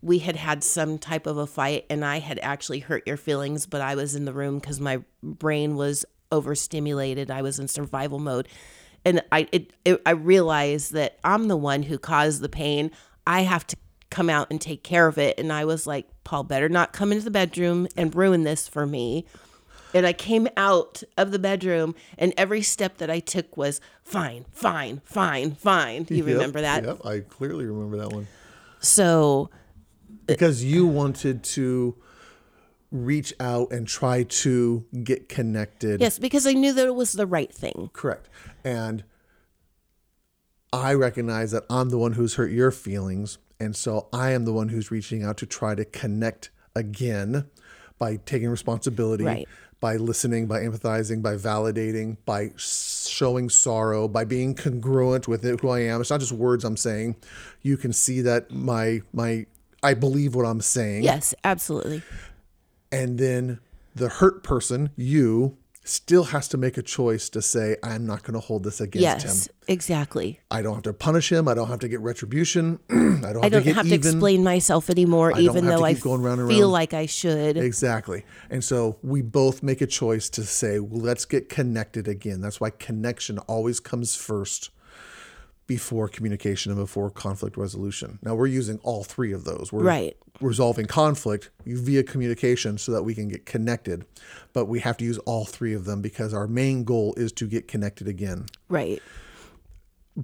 we 0.00 0.18
had 0.18 0.36
had 0.36 0.62
some 0.64 0.98
type 0.98 1.26
of 1.26 1.36
a 1.36 1.46
fight 1.46 1.84
and 1.90 2.04
i 2.04 2.18
had 2.20 2.38
actually 2.40 2.78
hurt 2.78 3.02
your 3.06 3.16
feelings 3.16 3.66
but 3.66 3.80
i 3.80 3.94
was 3.96 4.14
in 4.14 4.24
the 4.26 4.32
room 4.32 4.60
because 4.60 4.78
my 4.78 5.00
brain 5.24 5.74
was 5.74 6.04
overstimulated 6.30 7.30
i 7.32 7.42
was 7.42 7.58
in 7.58 7.66
survival 7.66 8.20
mode 8.20 8.46
and 9.04 9.22
i 9.32 9.48
it, 9.50 9.72
it, 9.84 10.00
i 10.06 10.10
realized 10.10 10.92
that 10.92 11.18
i'm 11.24 11.48
the 11.48 11.56
one 11.56 11.82
who 11.82 11.98
caused 11.98 12.40
the 12.42 12.48
pain 12.48 12.90
i 13.26 13.42
have 13.42 13.66
to 13.66 13.76
come 14.10 14.28
out 14.28 14.46
and 14.50 14.60
take 14.60 14.82
care 14.82 15.06
of 15.06 15.16
it 15.18 15.38
and 15.38 15.52
i 15.52 15.64
was 15.64 15.86
like 15.86 16.06
paul 16.24 16.42
better 16.44 16.68
not 16.68 16.92
come 16.92 17.12
into 17.12 17.24
the 17.24 17.30
bedroom 17.30 17.86
and 17.96 18.14
ruin 18.14 18.44
this 18.44 18.68
for 18.68 18.86
me 18.86 19.24
and 19.94 20.06
I 20.06 20.14
came 20.14 20.48
out 20.56 21.02
of 21.18 21.32
the 21.32 21.38
bedroom, 21.38 21.94
and 22.16 22.32
every 22.38 22.62
step 22.62 22.96
that 22.96 23.10
I 23.10 23.20
took 23.20 23.58
was 23.58 23.78
fine, 24.02 24.46
fine, 24.50 25.02
fine, 25.04 25.54
fine. 25.54 26.06
You 26.08 26.16
Yep, 26.16 26.26
remember 26.26 26.62
that? 26.62 26.82
Yep, 26.84 27.04
I 27.04 27.20
clearly 27.20 27.66
remember 27.66 27.98
that 27.98 28.10
one. 28.10 28.26
So, 28.80 29.50
Because 30.24 30.64
you 30.64 30.86
wanted 30.86 31.44
to 31.44 31.94
reach 32.90 33.34
out 33.38 33.70
and 33.70 33.86
try 33.86 34.22
to 34.22 34.86
get 35.04 35.28
connected. 35.28 36.00
yes, 36.00 36.18
because 36.18 36.46
I 36.46 36.52
knew 36.54 36.72
that 36.72 36.86
it 36.86 36.94
was 36.94 37.12
the 37.12 37.26
right 37.26 37.52
thing. 37.52 37.90
Correct. 37.92 38.30
And 38.64 39.04
I 40.72 40.94
recognize 40.94 41.50
that 41.50 41.64
I'm 41.68 41.90
the 41.90 41.98
one 41.98 42.12
who's 42.14 42.34
hurt 42.34 42.50
your 42.50 42.70
feelings. 42.70 43.38
And 43.60 43.76
so 43.76 44.08
I 44.12 44.30
am 44.30 44.44
the 44.44 44.52
one 44.52 44.70
who's 44.70 44.90
reaching 44.90 45.22
out 45.22 45.36
to 45.38 45.46
try 45.46 45.74
to 45.74 45.84
connect 45.84 46.50
again 46.74 47.46
by 47.98 48.16
taking 48.16 48.48
responsibility, 48.48 49.24
Right. 49.24 49.48
by 49.80 49.96
listening, 49.96 50.46
by 50.46 50.60
empathizing, 50.60 51.22
by 51.22 51.34
validating, 51.36 52.16
by 52.24 52.52
showing 52.56 53.48
sorrow, 53.48 54.08
by 54.08 54.24
being 54.24 54.54
congruent 54.54 55.28
with 55.28 55.44
it, 55.44 55.60
who 55.60 55.68
I 55.68 55.80
am. 55.80 56.00
It's 56.00 56.10
not 56.10 56.20
just 56.20 56.32
words 56.32 56.64
I'm 56.64 56.76
saying. 56.76 57.16
You 57.60 57.76
can 57.76 57.92
see 57.92 58.20
that 58.22 58.50
my 58.50 59.02
my 59.12 59.46
I 59.82 59.94
believe 59.94 60.34
what 60.34 60.46
I'm 60.46 60.60
saying. 60.60 61.04
Yes, 61.04 61.34
absolutely. 61.44 62.02
And 62.90 63.18
then 63.18 63.60
the 63.94 64.08
hurt 64.08 64.42
person, 64.42 64.90
you, 64.96 65.56
still 65.84 66.24
has 66.24 66.46
to 66.48 66.56
make 66.56 66.78
a 66.78 66.82
choice 66.82 67.28
to 67.30 67.42
say, 67.42 67.76
I'm 67.82 68.06
not 68.06 68.22
going 68.22 68.34
to 68.34 68.40
hold 68.40 68.62
this 68.64 68.80
against 68.80 69.02
Yes, 69.02 69.46
him. 69.48 69.54
exactly. 69.66 70.40
I 70.50 70.62
don't 70.62 70.74
have 70.74 70.84
to 70.84 70.92
punish 70.92 71.32
him. 71.32 71.48
I 71.48 71.54
don't 71.54 71.68
have 71.68 71.80
to 71.80 71.88
get 71.88 72.00
retribution. 72.00 72.78
I 72.90 72.94
don't 72.94 73.22
have 73.22 73.34
I 73.44 73.48
don't 73.48 73.50
to 73.62 73.66
get 73.66 73.74
have 73.76 73.88
to 73.88 73.94
explain 73.94 74.44
myself 74.44 74.90
anymore, 74.90 75.32
don't 75.32 75.40
even 75.42 75.66
though 75.66 75.82
I 75.82 75.94
keep 75.94 76.02
going 76.04 76.22
round 76.22 76.40
and 76.40 76.48
feel 76.48 76.60
round. 76.62 76.72
like 76.72 76.94
I 76.94 77.06
should. 77.06 77.56
Exactly. 77.56 78.24
And 78.48 78.62
so 78.62 78.98
we 79.02 79.22
both 79.22 79.62
make 79.62 79.80
a 79.80 79.86
choice 79.86 80.28
to 80.30 80.44
say, 80.44 80.78
well, 80.78 81.00
let's 81.00 81.24
get 81.24 81.48
connected 81.48 82.06
again. 82.06 82.40
That's 82.40 82.60
why 82.60 82.70
connection 82.70 83.38
always 83.40 83.80
comes 83.80 84.14
first 84.14 84.70
before 85.66 86.08
communication 86.08 86.72
and 86.72 86.80
before 86.80 87.10
conflict 87.10 87.56
resolution. 87.56 88.18
Now 88.22 88.34
we're 88.34 88.46
using 88.46 88.78
all 88.82 89.04
three 89.04 89.32
of 89.32 89.44
those. 89.44 89.72
We're 89.72 89.84
Right. 89.84 90.16
resolving 90.40 90.86
conflict 90.86 91.50
via 91.64 92.02
communication 92.02 92.78
so 92.78 92.92
that 92.92 93.04
we 93.04 93.14
can 93.14 93.28
get 93.28 93.46
connected. 93.46 94.04
But 94.52 94.66
we 94.66 94.80
have 94.80 94.96
to 94.98 95.04
use 95.04 95.18
all 95.18 95.44
three 95.44 95.72
of 95.72 95.84
them 95.84 96.02
because 96.02 96.34
our 96.34 96.46
main 96.46 96.84
goal 96.84 97.14
is 97.16 97.32
to 97.32 97.46
get 97.46 97.68
connected 97.68 98.08
again. 98.08 98.46
Right. 98.68 99.00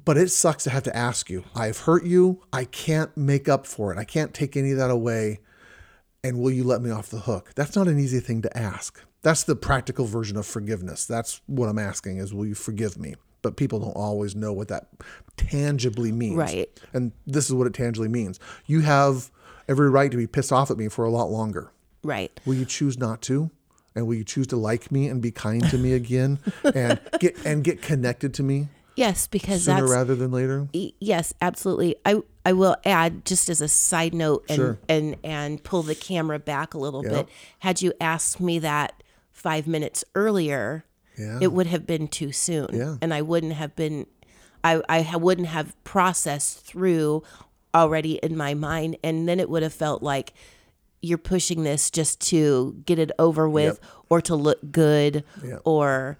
But 0.04 0.18
it 0.18 0.30
sucks 0.30 0.64
to 0.64 0.70
have 0.70 0.82
to 0.82 0.94
ask 0.96 1.30
you. 1.30 1.44
I've 1.54 1.78
hurt 1.80 2.04
you. 2.04 2.42
I 2.52 2.64
can't 2.64 3.16
make 3.16 3.48
up 3.48 3.66
for 3.66 3.92
it. 3.92 3.98
I 3.98 4.04
can't 4.04 4.34
take 4.34 4.56
any 4.56 4.72
of 4.72 4.78
that 4.78 4.90
away. 4.90 5.40
And 6.22 6.40
will 6.40 6.50
you 6.50 6.64
let 6.64 6.82
me 6.82 6.90
off 6.90 7.08
the 7.08 7.20
hook? 7.20 7.52
That's 7.54 7.74
not 7.76 7.88
an 7.88 7.98
easy 7.98 8.20
thing 8.20 8.42
to 8.42 8.58
ask. 8.58 9.00
That's 9.22 9.44
the 9.44 9.56
practical 9.56 10.04
version 10.04 10.36
of 10.36 10.46
forgiveness. 10.46 11.06
That's 11.06 11.40
what 11.46 11.68
I'm 11.68 11.78
asking 11.78 12.18
is 12.18 12.34
will 12.34 12.44
you 12.46 12.54
forgive 12.54 12.98
me? 12.98 13.14
But 13.42 13.56
people 13.56 13.78
don't 13.78 13.92
always 13.96 14.34
know 14.34 14.52
what 14.52 14.68
that 14.68 14.88
tangibly 15.36 16.12
means. 16.12 16.36
Right. 16.36 16.68
And 16.92 17.12
this 17.26 17.46
is 17.46 17.54
what 17.54 17.66
it 17.66 17.74
tangibly 17.74 18.08
means. 18.08 18.40
You 18.66 18.80
have 18.80 19.30
every 19.68 19.88
right 19.90 20.10
to 20.10 20.16
be 20.16 20.26
pissed 20.26 20.52
off 20.52 20.70
at 20.70 20.76
me 20.76 20.88
for 20.88 21.04
a 21.04 21.10
lot 21.10 21.30
longer. 21.30 21.70
Right. 22.02 22.38
Will 22.44 22.54
you 22.54 22.64
choose 22.64 22.98
not 22.98 23.22
to? 23.22 23.50
And 23.94 24.06
will 24.06 24.14
you 24.14 24.24
choose 24.24 24.46
to 24.48 24.56
like 24.56 24.92
me 24.92 25.08
and 25.08 25.20
be 25.20 25.30
kind 25.30 25.62
to 25.70 25.78
me 25.78 25.92
again 25.92 26.38
and 26.74 27.00
get 27.18 27.36
and 27.44 27.64
get 27.64 27.82
connected 27.82 28.32
to 28.34 28.42
me 28.42 28.68
Yes, 28.94 29.26
because 29.28 29.64
sooner 29.64 29.80
that's 29.82 29.90
rather 29.92 30.14
than 30.16 30.30
later? 30.30 30.68
Yes 30.72 31.32
absolutely 31.40 31.96
i 32.04 32.20
i 32.46 32.52
will 32.52 32.76
add 32.84 33.24
just 33.24 33.48
as 33.48 33.60
a 33.60 33.66
side 33.66 34.14
note 34.14 34.44
and 34.48 34.56
Sure. 34.56 34.78
and 34.88 35.16
and 35.24 35.64
pull 35.64 35.82
the 35.82 35.96
camera 35.96 36.38
back 36.38 36.74
a 36.74 36.78
little 36.78 37.02
Yep. 37.02 37.12
bit 37.12 37.28
had 37.60 37.82
you 37.82 37.92
asked 38.00 38.38
me 38.40 38.60
that 38.60 39.02
five 39.32 39.66
minutes 39.66 40.04
earlier 40.14 40.84
Yeah. 41.18 41.38
it 41.40 41.52
would 41.52 41.66
have 41.66 41.86
been 41.86 42.08
too 42.08 42.32
soon 42.32 42.68
Yeah. 42.72 42.96
and 43.02 43.12
i 43.12 43.22
wouldn't 43.22 43.52
have 43.54 43.74
been 43.76 44.06
i 44.64 44.80
i 44.88 45.16
wouldn't 45.16 45.48
have 45.48 45.74
processed 45.84 46.60
through 46.64 47.22
already 47.74 48.14
in 48.22 48.36
my 48.36 48.54
mind 48.54 48.96
and 49.04 49.28
then 49.28 49.38
it 49.40 49.48
would 49.50 49.62
have 49.62 49.74
felt 49.74 50.02
like 50.02 50.32
you're 51.00 51.18
pushing 51.18 51.62
this 51.62 51.90
just 51.90 52.20
to 52.30 52.74
get 52.84 52.98
it 52.98 53.12
over 53.18 53.48
with 53.48 53.78
or 54.08 54.20
to 54.22 54.34
look 54.34 54.58
good 54.72 55.22
Yep. 55.44 55.60
or 55.64 56.18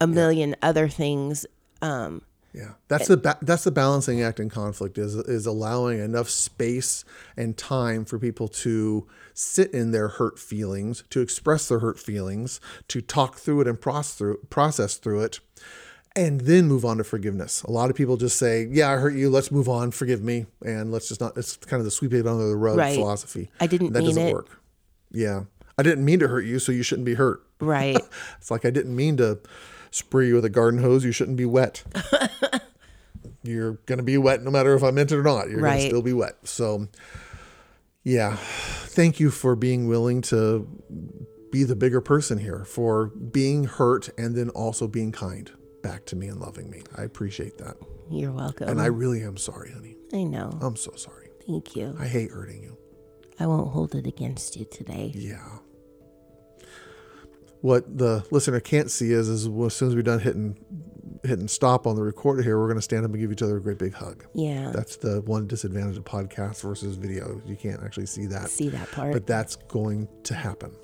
a 0.00 0.06
million 0.06 0.54
other 0.62 0.88
things 0.88 1.46
um, 1.80 2.22
Yeah, 2.54 2.72
that's 2.88 3.08
the 3.08 3.16
ba- 3.16 3.38
that's 3.40 3.64
the 3.64 3.70
balancing 3.70 4.20
act 4.22 4.38
in 4.38 4.50
conflict 4.50 4.98
is 4.98 5.14
is 5.16 5.46
allowing 5.46 6.00
enough 6.00 6.28
space 6.28 7.02
and 7.36 7.56
time 7.56 8.04
for 8.04 8.18
people 8.18 8.46
to 8.48 9.06
sit 9.32 9.72
in 9.72 9.90
their 9.92 10.08
hurt 10.08 10.38
feelings, 10.38 11.02
to 11.10 11.20
express 11.22 11.68
their 11.68 11.78
hurt 11.78 11.98
feelings, 11.98 12.60
to 12.88 13.00
talk 13.00 13.36
through 13.38 13.62
it 13.62 13.66
and 13.68 13.80
process 13.80 14.14
through 14.14 14.36
process 14.50 14.96
through 14.98 15.20
it, 15.22 15.40
and 16.14 16.42
then 16.42 16.68
move 16.68 16.84
on 16.84 16.98
to 16.98 17.04
forgiveness. 17.04 17.62
A 17.62 17.70
lot 17.70 17.88
of 17.88 17.96
people 17.96 18.18
just 18.18 18.36
say, 18.36 18.68
"Yeah, 18.70 18.90
I 18.92 18.96
hurt 18.96 19.14
you. 19.14 19.30
Let's 19.30 19.50
move 19.50 19.68
on. 19.70 19.90
Forgive 19.90 20.22
me, 20.22 20.44
and 20.62 20.92
let's 20.92 21.08
just 21.08 21.22
not." 21.22 21.34
It's 21.38 21.56
kind 21.56 21.80
of 21.80 21.86
the 21.86 21.90
sweep 21.90 22.12
it 22.12 22.26
under 22.26 22.46
the 22.48 22.56
rug 22.56 22.76
Right. 22.76 22.94
philosophy. 22.94 23.50
I 23.60 23.66
didn't 23.66 23.94
that 23.94 24.04
doesn't 24.04 24.22
it. 24.28 24.34
work. 24.34 24.60
Yeah, 25.10 25.44
I 25.78 25.82
didn't 25.82 26.04
mean 26.04 26.18
to 26.18 26.28
hurt 26.28 26.44
you, 26.44 26.58
so 26.58 26.70
you 26.70 26.82
shouldn't 26.82 27.06
be 27.06 27.14
hurt. 27.14 27.42
right 27.60 27.96
It's 28.38 28.50
like 28.50 28.66
I 28.66 28.70
didn't 28.70 28.94
mean 28.94 29.16
to 29.16 29.38
spray 29.92 30.26
you 30.26 30.34
with 30.34 30.44
a 30.44 30.50
garden 30.50 30.82
hose. 30.82 31.04
You 31.04 31.12
shouldn't 31.12 31.36
be 31.36 31.44
wet. 31.44 31.84
You're 33.44 33.74
gonna 33.86 34.02
be 34.02 34.18
wet 34.18 34.42
no 34.42 34.50
matter 34.50 34.74
if 34.74 34.82
I 34.82 34.90
meant 34.90 35.12
it 35.12 35.16
or 35.16 35.22
not. 35.22 35.48
You're 35.48 35.60
gonna 35.60 35.80
still 35.80 36.02
be 36.02 36.12
wet. 36.12 36.36
So, 36.44 36.88
yeah, 38.04 38.36
thank 38.36 39.20
you 39.20 39.30
for 39.30 39.56
being 39.56 39.88
willing 39.88 40.22
to 40.22 40.68
be 41.50 41.64
the 41.64 41.76
bigger 41.76 42.00
person 42.00 42.38
here, 42.38 42.64
for 42.64 43.06
being 43.06 43.64
hurt 43.64 44.08
and 44.16 44.34
then 44.34 44.48
also 44.50 44.88
being 44.88 45.12
kind 45.12 45.50
back 45.82 46.06
to 46.06 46.16
me 46.16 46.28
and 46.28 46.40
loving 46.40 46.70
me. 46.70 46.82
I 46.96 47.02
appreciate 47.02 47.58
that, 47.58 47.76
you're 48.10 48.32
welcome 48.32 48.68
and 48.68 48.80
I 48.80 48.86
really 48.86 49.22
am 49.22 49.36
sorry, 49.36 49.72
honey. 49.72 49.96
I 50.12 50.22
know. 50.24 50.56
I'm 50.62 50.76
so 50.76 50.94
sorry. 50.94 51.28
Thank 51.46 51.74
you. 51.74 51.96
I 51.98 52.06
hate 52.06 52.30
hurting 52.30 52.62
you. 52.62 52.76
I 53.40 53.46
won't 53.46 53.72
hold 53.72 53.94
it 53.96 54.06
against 54.06 54.56
you 54.56 54.64
today. 54.64 55.10
Yeah. 55.14 55.58
What 57.62 57.96
the 57.96 58.24
listener 58.30 58.60
can't 58.60 58.90
see 58.90 59.12
is, 59.12 59.28
is 59.28 59.46
as 59.46 59.74
soon 59.74 59.88
as 59.88 59.94
we're 59.94 60.02
done 60.02 60.18
hitting 60.18 60.58
hitting 61.24 61.46
stop 61.46 61.86
on 61.86 61.94
the 61.94 62.02
recorder 62.02 62.42
here, 62.42 62.58
we're 62.58 62.66
going 62.66 62.78
to 62.78 62.82
stand 62.82 63.04
up 63.04 63.12
and 63.12 63.20
give 63.20 63.30
each 63.30 63.42
other 63.42 63.56
a 63.56 63.60
great 63.60 63.78
big 63.78 63.94
hug. 63.94 64.24
Yeah. 64.34 64.72
That's 64.74 64.96
the 64.96 65.22
one 65.22 65.46
disadvantage 65.46 65.96
of 65.96 66.04
podcast 66.04 66.60
versus 66.62 66.96
video. 66.96 67.40
You 67.46 67.56
can't 67.56 67.80
actually 67.82 68.06
see 68.06 68.26
that. 68.26 68.50
See 68.50 68.68
that 68.70 68.90
part. 68.90 69.12
But 69.12 69.26
that's 69.26 69.56
going 69.56 70.08
to 70.24 70.34
happen. 70.34 70.74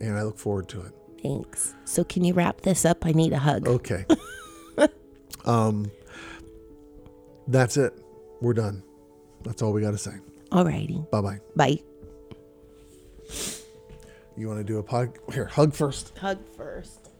And 0.00 0.18
I 0.18 0.22
look 0.22 0.38
forward 0.38 0.68
to 0.70 0.80
it. 0.80 0.92
Thanks. 1.22 1.74
So 1.84 2.02
can 2.02 2.24
you 2.24 2.34
wrap 2.34 2.62
this 2.62 2.84
up? 2.84 3.06
I 3.06 3.12
need 3.12 3.32
a 3.32 3.38
hug. 3.38 3.68
Okay. 3.68 4.04
um 5.44 5.90
that's 7.46 7.76
it. 7.76 7.92
We're 8.40 8.54
done. 8.54 8.82
That's 9.44 9.62
all 9.62 9.72
we 9.72 9.80
got 9.80 9.92
to 9.92 9.98
say. 9.98 10.12
Alrighty. 10.50 11.08
Bye-bye. 11.10 11.38
Bye. 11.56 11.78
You 14.36 14.48
want 14.48 14.60
to 14.60 14.64
do 14.64 14.78
a 14.78 14.82
pod 14.82 15.18
here, 15.32 15.44
hug 15.46 15.74
first 15.74 16.16
Hug 16.18 16.38
first. 16.56 17.10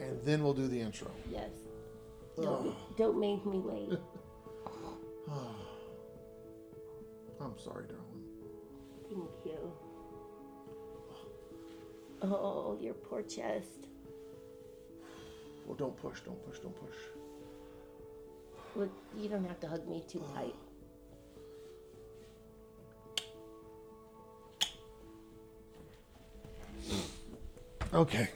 and 0.00 0.20
then 0.24 0.42
we'll 0.42 0.54
do 0.54 0.66
the 0.66 0.80
intro. 0.80 1.10
Yes. 1.30 1.50
Don't, 2.36 2.74
don't 2.96 3.20
make 3.20 3.44
me 3.46 3.60
wait. 3.60 3.98
I'm 7.40 7.58
sorry, 7.58 7.86
darling. 7.86 8.24
Thank 9.08 9.30
you. 9.44 9.72
Oh, 12.22 12.78
your 12.80 12.94
poor 12.94 13.22
chest. 13.22 13.88
Well, 15.66 15.76
don't 15.76 15.96
push, 15.96 16.20
don't 16.20 16.40
push, 16.46 16.58
don't 16.60 16.74
push. 16.86 16.96
Well, 18.74 18.88
you 19.16 19.28
don't 19.28 19.44
have 19.44 19.60
to 19.60 19.68
hug 19.68 19.86
me 19.88 20.02
too 20.08 20.24
tight. 20.34 20.54
Okay. 27.94 28.28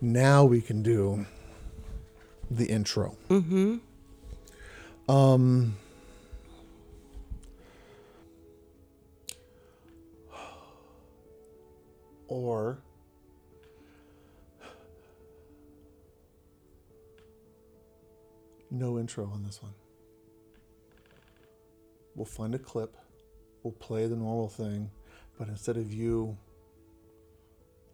Now 0.00 0.44
we 0.44 0.60
can 0.60 0.82
do 0.82 1.26
the 2.50 2.66
intro. 2.66 3.16
Mm-hmm. 3.28 3.76
Um 5.10 5.76
or 12.28 12.78
no 18.70 18.98
intro 18.98 19.30
on 19.32 19.44
this 19.44 19.62
one. 19.62 19.72
We'll 22.14 22.24
find 22.24 22.54
a 22.54 22.58
clip, 22.58 22.96
we'll 23.62 23.72
play 23.72 24.06
the 24.06 24.16
normal 24.16 24.48
thing, 24.48 24.90
but 25.38 25.48
instead 25.48 25.76
of 25.76 25.92
you 25.92 26.36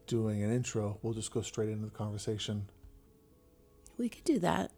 doing 0.07 0.43
an 0.43 0.53
intro, 0.53 0.99
we'll 1.03 1.15
just 1.15 1.33
go 1.33 1.41
straight 1.41 1.69
into 1.69 1.85
the 1.85 1.91
conversation. 1.91 2.69
We 3.97 4.09
could 4.09 4.25
do 4.25 4.39
that. 4.41 4.73